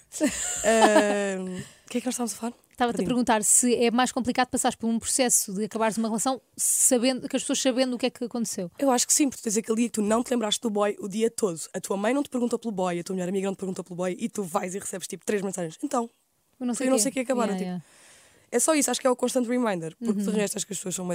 [1.86, 2.54] O que é que nós estávamos a falar?
[2.70, 6.40] Estava-te a perguntar se é mais complicado passares por um processo de acabares uma relação
[6.56, 8.70] sabendo que as pessoas sabendo o que é que aconteceu.
[8.78, 10.96] Eu acho que sim, porque tens aquele dia que tu não te lembraste do boy
[10.98, 11.60] o dia todo.
[11.74, 13.84] A tua mãe não te perguntou pelo boy, a tua melhor amiga não te perguntou
[13.84, 15.78] pelo boy e tu vais e recebes tipo três mensagens.
[15.82, 16.08] Então,
[16.58, 17.84] Eu não sei Eu não sei o que é acabar, Yeah, tipo, yeah.
[18.52, 19.96] É só isso, acho que é o constante reminder.
[19.98, 20.30] Porque Uhum.
[20.30, 21.08] de resto acho que as pessoas são.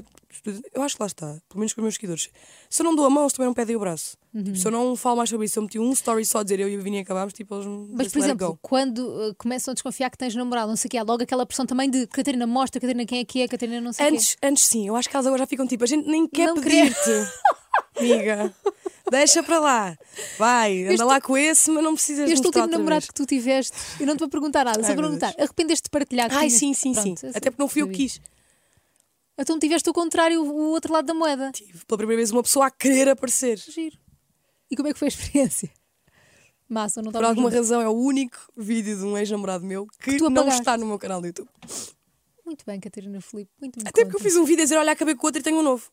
[0.74, 2.30] Eu acho que lá está, pelo menos com os meus seguidores.
[2.68, 4.18] Se eu não dou a mão, eles também não pedem o braço.
[4.34, 4.44] Uhum.
[4.44, 6.44] Tipo, se eu não falo mais sobre isso, se eu meti um story só a
[6.44, 8.60] dizer eu e o Vini acabámos, tipo, eles me Mas, por exemplo, go.
[8.62, 11.46] quando uh, começam a desconfiar que tens namorado, não sei o que, há logo aquela
[11.46, 14.16] pressão também de Catarina mostra, Catarina quem é que é, Catarina não sei o quê.
[14.16, 16.52] Antes, antes sim, eu acho que elas agora já ficam tipo, a gente nem quer
[16.56, 16.98] pedir-te.
[17.98, 18.54] Amiga,
[19.12, 19.98] deixa para lá.
[20.38, 23.08] Vai, anda Este- lá com esse, mas não precisas Este mostrar último namorado vez.
[23.10, 26.30] que tu tiveste, eu não te vou perguntar nada, só Ai, perguntar, arrependes-te de partilhar?
[26.30, 27.02] que Ai, sim, sim, sim.
[27.16, 28.22] Pronto, eu Até porque não fui eu que quis.
[29.38, 31.52] Então tiveste o contrário, o outro lado da moeda.
[31.52, 33.58] Tive pela primeira vez uma pessoa a querer aparecer.
[33.58, 33.98] Giro.
[34.70, 35.70] E como é que foi a experiência?
[36.68, 40.30] Massa, não Por alguma razão é o único vídeo de um ex-namorado meu que, tu
[40.30, 41.48] não está no meu canal do YouTube.
[42.46, 44.92] Muito bem, Catarina Filipe, muito me Até porque eu fiz um vídeo a dizer, olha,
[44.92, 45.90] acabei com outro e tenho um novo.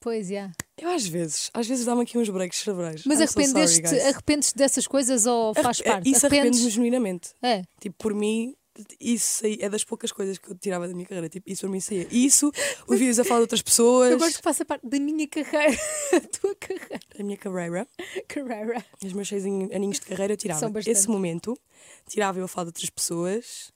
[0.00, 0.50] Pois, já.
[0.78, 3.02] Eu às vezes, às vezes dá-me aqui uns breaks cerebrais.
[3.04, 4.04] Mas I'm so sorry, arrependeste, guys.
[4.06, 6.10] arrependes dessas coisas ou faz Arre- parte?
[6.10, 7.30] Isso arrependo-me genuinamente.
[7.42, 7.62] É.
[7.78, 8.56] Tipo, por mim,
[8.98, 11.28] isso aí é das poucas coisas que eu tirava da minha carreira.
[11.28, 12.06] Tipo, isso para mim saía.
[12.10, 12.50] Isso,
[12.86, 15.76] os vídeos a falar de outras pessoas, Eu gosto que faça parte da minha carreira,
[16.16, 17.00] a tua carreira.
[17.18, 17.86] a minha carreira,
[18.26, 18.84] carreira.
[19.04, 21.54] os meus seis aninhos de carreira, eu tirava esse momento,
[22.08, 23.70] tirava eu a falar de outras pessoas,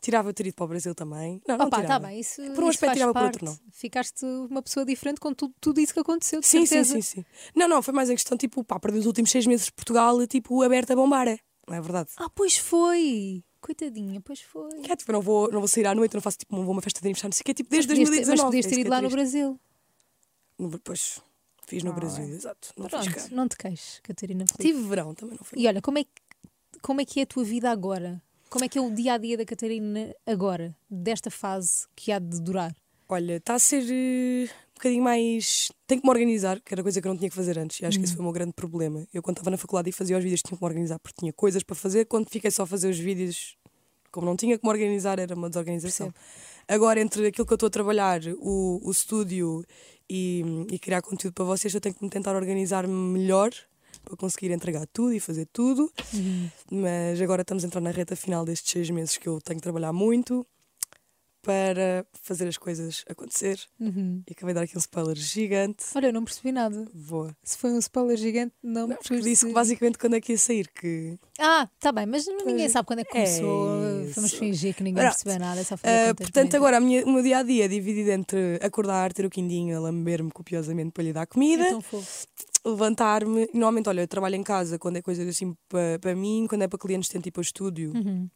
[0.00, 1.40] tirava ter ido para o Brasil também.
[1.46, 2.00] Não, não Opa, tirava.
[2.00, 3.34] tá bem, isso, Por um isso aspecto tirava, por parte.
[3.42, 3.58] outro não.
[3.72, 6.94] Ficaste uma pessoa diferente com tudo, tudo isso que aconteceu, de Sim, sim, certeza.
[6.94, 7.24] sim, sim.
[7.54, 10.26] Não, não, foi mais em questão, tipo, pá, perdi os últimos seis meses de Portugal,
[10.26, 11.38] tipo, aberta a bombar, é?
[11.68, 12.10] Não é verdade?
[12.16, 13.44] Ah, pois foi.
[13.60, 14.80] Coitadinha, pois foi.
[14.80, 16.72] Que é, tipo, não vou, não vou sair à noite, não faço tipo, não vou
[16.72, 18.42] a uma festa de aniversário, não sei o que, tipo, desde Podias ter- 2019.
[18.42, 19.10] Mas podias é ter isso ido é lá no.
[19.10, 19.60] Brasil.
[20.58, 21.20] No- Pois,
[21.66, 22.34] fiz no Ah, Brasil, bem.
[22.34, 22.72] exato.
[22.76, 23.12] Não fiz cá.
[23.14, 24.44] Pronto, não te queixes, Catarina.
[24.58, 25.58] Tive verão, também não foi.
[25.58, 26.04] E olha, como é,
[26.82, 28.22] como é que é a tua vida agora?
[28.50, 32.18] Como é que é o dia a dia da Catarina agora, desta fase que há
[32.18, 32.74] de durar?
[33.08, 35.70] Olha, está a ser eh, um bocadinho mais.
[35.86, 37.86] Tenho que me organizar, que era coisa que eu não tinha que fazer antes, e
[37.86, 39.06] acho que esse foi o meu grande problema.
[39.14, 41.32] Eu, quando estava na faculdade e fazia os vídeos, tinha que me organizar, porque tinha
[41.32, 42.06] coisas para fazer.
[42.06, 43.56] Quando fiquei só a fazer os vídeos,
[44.10, 46.12] como não tinha que me organizar, era uma desorganização.
[46.66, 49.64] Agora, entre aquilo que eu estou a trabalhar, o, o estúdio
[50.08, 50.42] e,
[50.72, 53.52] e criar conteúdo para vocês, eu tenho que me tentar organizar melhor
[54.04, 55.90] para conseguir entregar tudo e fazer tudo.
[56.12, 56.50] Uhum.
[56.70, 59.62] Mas agora estamos a entrar na reta final destes seis meses que eu tenho que
[59.62, 60.46] trabalhar muito
[61.42, 63.58] para fazer as coisas acontecer.
[63.80, 64.22] Uhum.
[64.28, 65.84] E acabei de dar aqui um spoiler gigante.
[65.94, 66.86] Olha, eu não percebi nada.
[66.94, 67.34] Voa.
[67.42, 69.22] Se foi um spoiler gigante, não, Não, percebi.
[69.22, 72.86] disse que basicamente quando é que ia sair, que Ah, tá bem, mas ninguém sabe
[72.86, 74.02] quando é que é começou.
[74.04, 74.14] isso.
[74.16, 75.60] Vamos fingir que ninguém percebeu nada.
[75.60, 78.58] é Só Ah, portanto, agora a minha- o meu dia a dia é dividido entre
[78.62, 82.26] acordar, ter o quindinho, a lamber-me copiosamente para lhe dar comida, fofo.
[82.64, 83.46] levantar-me.
[83.54, 86.68] Normalmente, olha, eu trabalho em casa quando é coisa assim para, para mim, quando é
[86.68, 88.28] para clientes, tento ir para o estúdio, Uhum.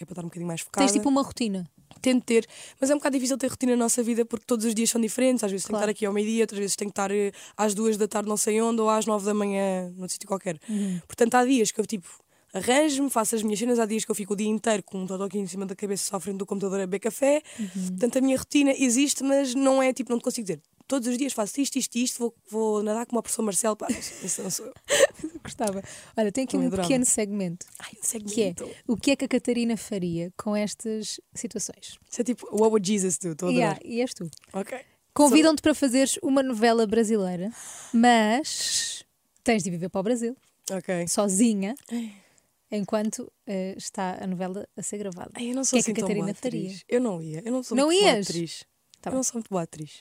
[0.00, 0.86] é para estar um bocadinho mais focada.
[0.86, 1.68] Tens tipo uma rotina.
[2.02, 2.46] Tento ter,
[2.80, 5.00] mas é um bocado difícil ter rotina na nossa vida porque todos os dias são
[5.00, 5.42] diferentes.
[5.42, 5.90] Às vezes tenho que Claro.
[5.90, 8.36] estar aqui ao meio-dia, outras vezes tenho que estar eh, às duas da tarde, não
[8.36, 10.58] sei onde, ou às nove da manhã, num sítio qualquer.
[10.68, 11.00] Uhum.
[11.06, 12.06] Portanto, há dias que eu tipo
[12.52, 15.06] arranjo-me, faço as minhas cenas, há dias que eu fico o dia inteiro com um
[15.06, 17.42] totoquinho em cima da cabeça só à frente do computador a beber café.
[17.58, 17.68] Uhum.
[17.88, 20.60] Portanto, a minha rotina existe, mas não é tipo, não te consigo dizer.
[20.86, 23.74] Todos os dias faço isto, isto, isto, vou, vou nadar com uma professor Marcelo.
[23.76, 24.74] Pá, isso, isso não sou eu.
[25.42, 25.82] Gostava.
[26.16, 26.82] Olha, tem aqui um drama.
[26.82, 28.64] pequeno segmento Ai, um segmento.
[28.64, 31.98] que é o que é que a Catarina faria com estas situações?
[32.10, 33.32] Isso é tipo, what would Jesus do?
[33.32, 33.52] Estou a.
[33.52, 34.30] Yeah, e és tu.
[34.52, 34.78] Ok.
[35.14, 37.50] Convidam-te para fazeres uma novela brasileira,
[37.92, 39.04] mas
[39.44, 40.36] tens de viver para o Brasil,
[40.70, 41.06] Ok.
[41.06, 41.74] sozinha,
[42.70, 45.30] enquanto eh, está a novela a ser gravada.
[45.34, 46.78] Ai, eu não O sou que é que assim a boa Catarina faria?
[46.88, 47.42] Eu não ia.
[47.44, 48.26] Eu não sou Não muito boa ias?
[48.28, 48.64] atriz.
[49.00, 49.16] Tá eu bem.
[49.18, 50.00] não sou muito boa atriz.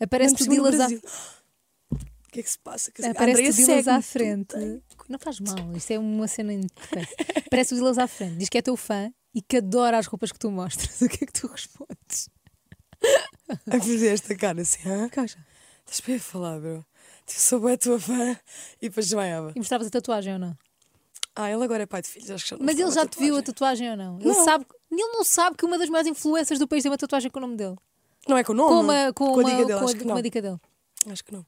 [0.00, 0.86] Aparece-te Dilas à.
[0.86, 2.90] O que é que se passa?
[2.90, 4.56] Que- aparece Andreia Dilas à frente.
[5.08, 7.40] Não faz mal, isto é uma cena perfeita.
[7.46, 10.32] Aparece o Dilas à frente, diz que é teu fã e que adora as roupas
[10.32, 11.00] que tu mostras.
[11.02, 12.28] O que é que tu respondes?
[13.70, 15.08] A fazer esta cara assim, hã?
[15.08, 15.38] Caixa.
[15.86, 16.84] Estás bem a falar, bro?
[17.26, 18.36] Tipo, sou a tua fã
[18.80, 19.52] e depois desmaiava.
[19.54, 20.56] E mostravas a tatuagem ou não?
[21.36, 23.18] Ah, ele agora é pai de filhos, acho que já não Mas ele já te
[23.18, 23.90] viu a tatuagem.
[23.90, 24.16] ou não?
[24.18, 24.44] Ele, Não.
[24.44, 27.38] sabe, ele não sabe que uma das maiores influências do país tem uma tatuagem com
[27.38, 27.76] o nome dele.
[28.28, 28.70] Não é com o nome?
[28.70, 30.16] Com, uma, com, com a uma, dica dele, com a- acho que com não.
[30.16, 30.56] a dica dele.
[31.08, 31.46] Acho que não.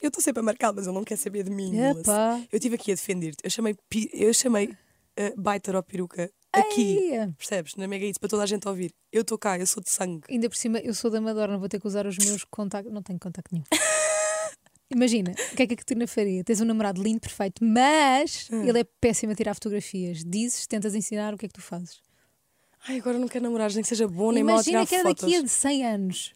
[0.00, 1.72] Eu estou sempre a marcar, mas ele não quer saber de mim.
[1.76, 3.38] Eu estive aqui a defender-te.
[3.44, 7.12] Eu chamei, pi- eu chamei uh, baita ou peruca aqui.
[7.16, 7.76] Ai, Percebes?
[7.76, 8.92] Na Mega Hits, para toda a gente ouvir.
[9.12, 10.22] Eu estou cá, eu sou de sangue.
[10.28, 12.92] Ainda por cima, eu sou da Madonna, vou ter que usar os meus contactos.
[12.92, 13.64] Não tenho contacto nenhum.
[14.94, 16.44] Imagina, o que é que a Catarina faria?
[16.44, 18.64] Tens um namorado lindo, perfeito, mas Hum.
[18.68, 20.22] ele é péssimo a tirar fotografias.
[20.22, 22.00] Dizes, tentas ensinar, o que é que tu fazes?
[22.88, 24.94] Ai, agora não quero namorar, nem que seja bom, nem mal a Imagina tirar que
[24.94, 25.22] é fotos.
[25.32, 26.32] daqui a 100 anos.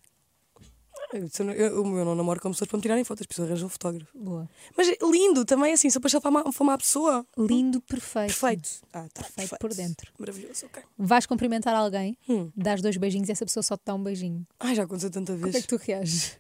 [1.13, 1.53] Eu, eu não-
[1.99, 4.11] eu, não namoro com pessoas para me tirarem fotos, as pessoas arranjam um fotógrafo.
[4.19, 4.49] Boa.
[4.77, 7.25] Mas lindo também, assim, só para ele para uma, para uma pessoa.
[7.39, 8.27] Lindo, perfeito.
[8.29, 8.69] Perfeito.
[8.93, 9.59] Ah, tá, Perfeito perfeito.
[9.61, 10.13] por dentro.
[10.19, 10.83] Maravilhoso, ok.
[10.99, 12.51] Vais cumprimentar alguém, Hum.
[12.57, 14.45] dás dois beijinhos e essa pessoa só te dá um beijinho.
[14.59, 15.65] Ai, já aconteceu tanta Como é vez.
[15.65, 16.39] que tu reages?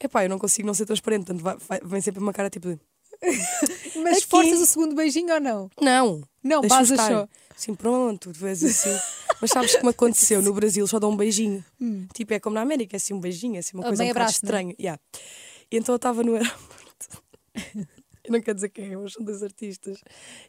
[0.00, 2.68] Epá, eu não consigo não ser transparente, portanto vai- vai- vem sempre uma cara tipo
[2.68, 2.78] de.
[4.02, 4.26] Mas Aqui.
[4.26, 5.70] forças o segundo beijinho ou não?
[5.80, 6.22] Não!
[6.42, 6.60] Não,
[6.94, 7.10] estar.
[7.10, 7.28] só.
[7.56, 8.96] Sim, pronto, tu és assim.
[9.40, 11.64] Mas sabes como aconteceu no Brasil, só dá um beijinho.
[12.12, 14.10] Tipo, é como na América, é assim um beijinho, é assim uma Ah, coisa um
[14.10, 14.36] abraço, é?
[14.44, 14.74] estranha.
[14.78, 15.00] Yeah.
[15.70, 17.22] E então eu estava no aeroporto.
[18.24, 19.98] eu não quero dizer quem é, mas são dois artistas.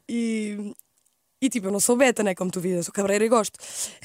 [0.09, 0.73] E,
[1.42, 2.34] e tipo, eu não sou beta, né?
[2.34, 3.60] Como tu vias, eu sou cabreira e gosto.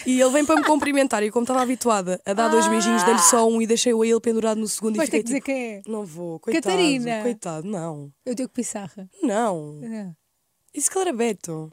[0.06, 3.20] E ele vem para me cumprimentar e como estava habituada a dar dois beijinhos, dei-lhe
[3.20, 5.46] só um e deixei-o a ele pendurado no segundo Vais e fiquei que dizer tipo,
[5.46, 5.82] quem é.
[5.86, 6.64] não vou, coitado.
[6.64, 7.22] Catarina.
[7.22, 8.12] Coitado, não.
[8.26, 9.08] Eu digo Pissarra.
[9.22, 9.80] Não.
[9.82, 10.10] É.
[10.74, 11.72] Isso que ele era Beto.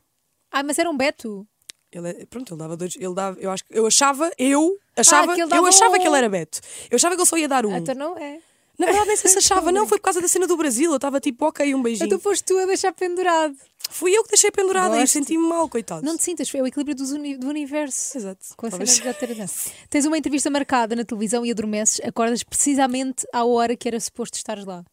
[0.51, 1.45] Ah, mas era um Beto.
[1.91, 2.95] Ele, é- pronto, ele dava dois.
[2.95, 5.99] Ele dava, eu, acho, eu achava, eu achava, Ah, que ele eu achava um.
[5.99, 6.59] que ele era Beto.
[6.91, 7.75] Eu achava que ele só ia dar um.
[7.75, 8.39] Então não é.
[8.77, 10.91] Na verdade, nem se achava, não, foi por causa da cena do Brasil.
[10.91, 12.05] Eu estava tipo, ok, um beijinho.
[12.05, 13.55] Então foste tu a deixar pendurado.
[13.89, 15.13] Fui eu que deixei pendurada e Gosto.
[15.13, 16.05] senti-me mal, coitado.
[16.05, 18.17] Não te sintas, é o equilíbrio dos uni- do universo.
[18.17, 18.45] Exato.
[18.55, 19.49] Com a cena Talvez.
[19.71, 19.71] de.
[19.89, 24.37] Tens uma entrevista marcada na televisão e adormeces, acordas precisamente à hora que era suposto
[24.37, 24.81] estares lá.
[24.81, 24.83] O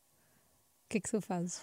[0.88, 1.60] que é que tu fazes?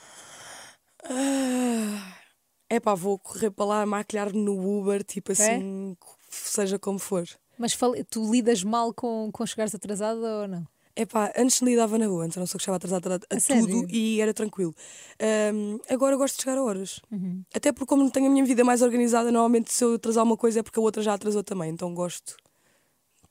[2.70, 5.98] É pá, vou correr para lá, maquilhar-me no Uber, tipo assim,
[6.30, 7.26] seja como for.
[7.58, 7.78] Mas
[8.10, 10.68] tu lidas mal com, com chegares atrasada ou não?
[10.96, 13.88] É pá, antes lidava na boa, antes não sou que estava atrasada a, A tudo
[13.90, 14.76] e era tranquilo.
[15.20, 17.00] Ahm, agora gosto de chegar a horas.
[17.12, 17.44] Uhum.
[17.54, 20.60] Até porque, como tenho a minha vida mais organizada, normalmente se eu atrasar uma coisa
[20.60, 21.70] é porque a outra já atrasou também.
[21.72, 22.44] Então gosto de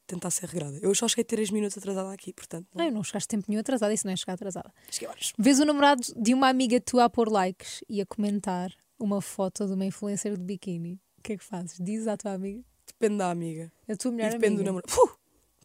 [0.07, 0.79] tentar ser regrada.
[0.83, 2.67] Eu só cheguei 3 minutos atrasada aqui, portanto.
[2.75, 4.73] Não, eu não chegaste tempo nenhum atrasada, isso não é chegar atrasada.
[4.91, 5.33] Cheguei horas.
[5.39, 9.67] Vês o namorado de uma amiga tua a pôr likes e a comentar uma foto
[9.67, 10.95] de uma influencer de biquíni.
[11.19, 11.77] O que é que fazes?
[11.79, 12.63] Dizes à tua amiga?
[12.87, 13.71] Depende da amiga.
[13.89, 14.65] A tua E melhor depende do amiga.
[14.65, 14.93] namorado.
[14.93, 15.11] Puh,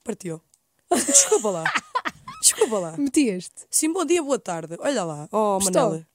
[0.04, 0.42] partiu.
[0.94, 1.64] Desculpa lá.
[2.66, 2.98] Desculpa lá.
[2.98, 3.66] Metias-te.
[3.70, 4.76] Sim, bom dia, boa tarde.
[4.80, 5.30] Olha lá.
[5.32, 5.82] Oh, Estou.
[5.84, 6.08] Manela.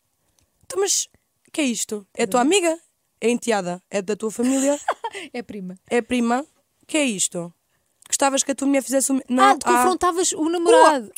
[0.64, 1.09] Então, mas
[1.46, 2.05] o que é isto?
[2.12, 2.76] É tua amiga?
[3.20, 3.80] É enteada?
[3.88, 4.78] É da tua família?
[5.32, 5.76] É prima.
[5.88, 6.46] É prima?
[6.86, 7.53] Que é isto?
[8.07, 9.20] Gostavas que a tua mulher fizesse o?
[9.28, 11.11] Não, ah, te confrontavas o namorado.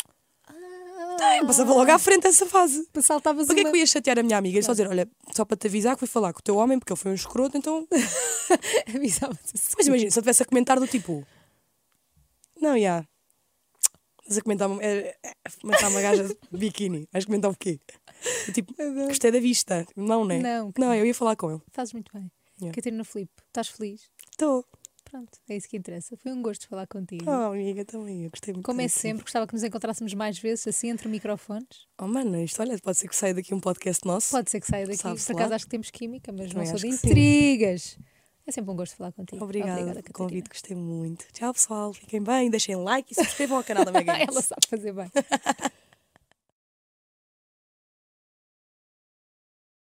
[1.20, 2.88] Ah, eu passava logo à frente essa fase.
[3.02, 4.58] Saltavas Para que é que eu ia chatear a minha amiga?
[4.58, 5.06] E só dizer, olha,
[5.36, 7.14] só para te avisar que fui falar com o teu homem porque ele foi um
[7.14, 7.86] escroto, então.
[8.96, 9.74] Avisavas assim.
[9.76, 11.26] Mas imagina, se eu tivesse a comentar do tipo.
[12.58, 13.04] Não, já.
[14.32, 17.06] Estás a comentar, uma- é, é, comentar uma gaja de biquíni.
[17.12, 17.78] Vais comentar o quê?
[18.48, 18.74] Eu, tipo,
[19.06, 19.86] gostei da vista.
[19.94, 20.38] Não, né?
[20.38, 21.60] Não, Não, eu ia falar com ele.
[21.70, 22.30] Fazes muito bem.
[22.60, 22.74] Yeah.
[22.74, 24.08] Catarina Filipe, estás feliz?
[24.30, 24.64] Estou.
[25.04, 26.16] Pronto, é isso que interessa.
[26.16, 27.24] Foi um gosto falar contigo.
[27.26, 28.24] Oh, amiga, também.
[28.24, 31.86] Eu gostei muito Como é sempre, gostava que nos encontrássemos mais vezes, assim, entre microfones.
[32.00, 34.30] Oh, mano, isto, olha, pode ser que saia daqui um podcast nosso.
[34.30, 35.02] Pode ser que saia daqui.
[35.02, 37.08] Por acaso acho que temos química, mas Também não sou de que sim.
[38.52, 39.42] É sempre um gosto falar contigo.
[39.42, 41.24] Obrigada, Obrigada convite, gostei muito.
[41.32, 41.94] Tchau, pessoal.
[41.94, 45.10] Fiquem bem, deixem like e subscrevam ao canal da Mega Ela sabe fazer bem.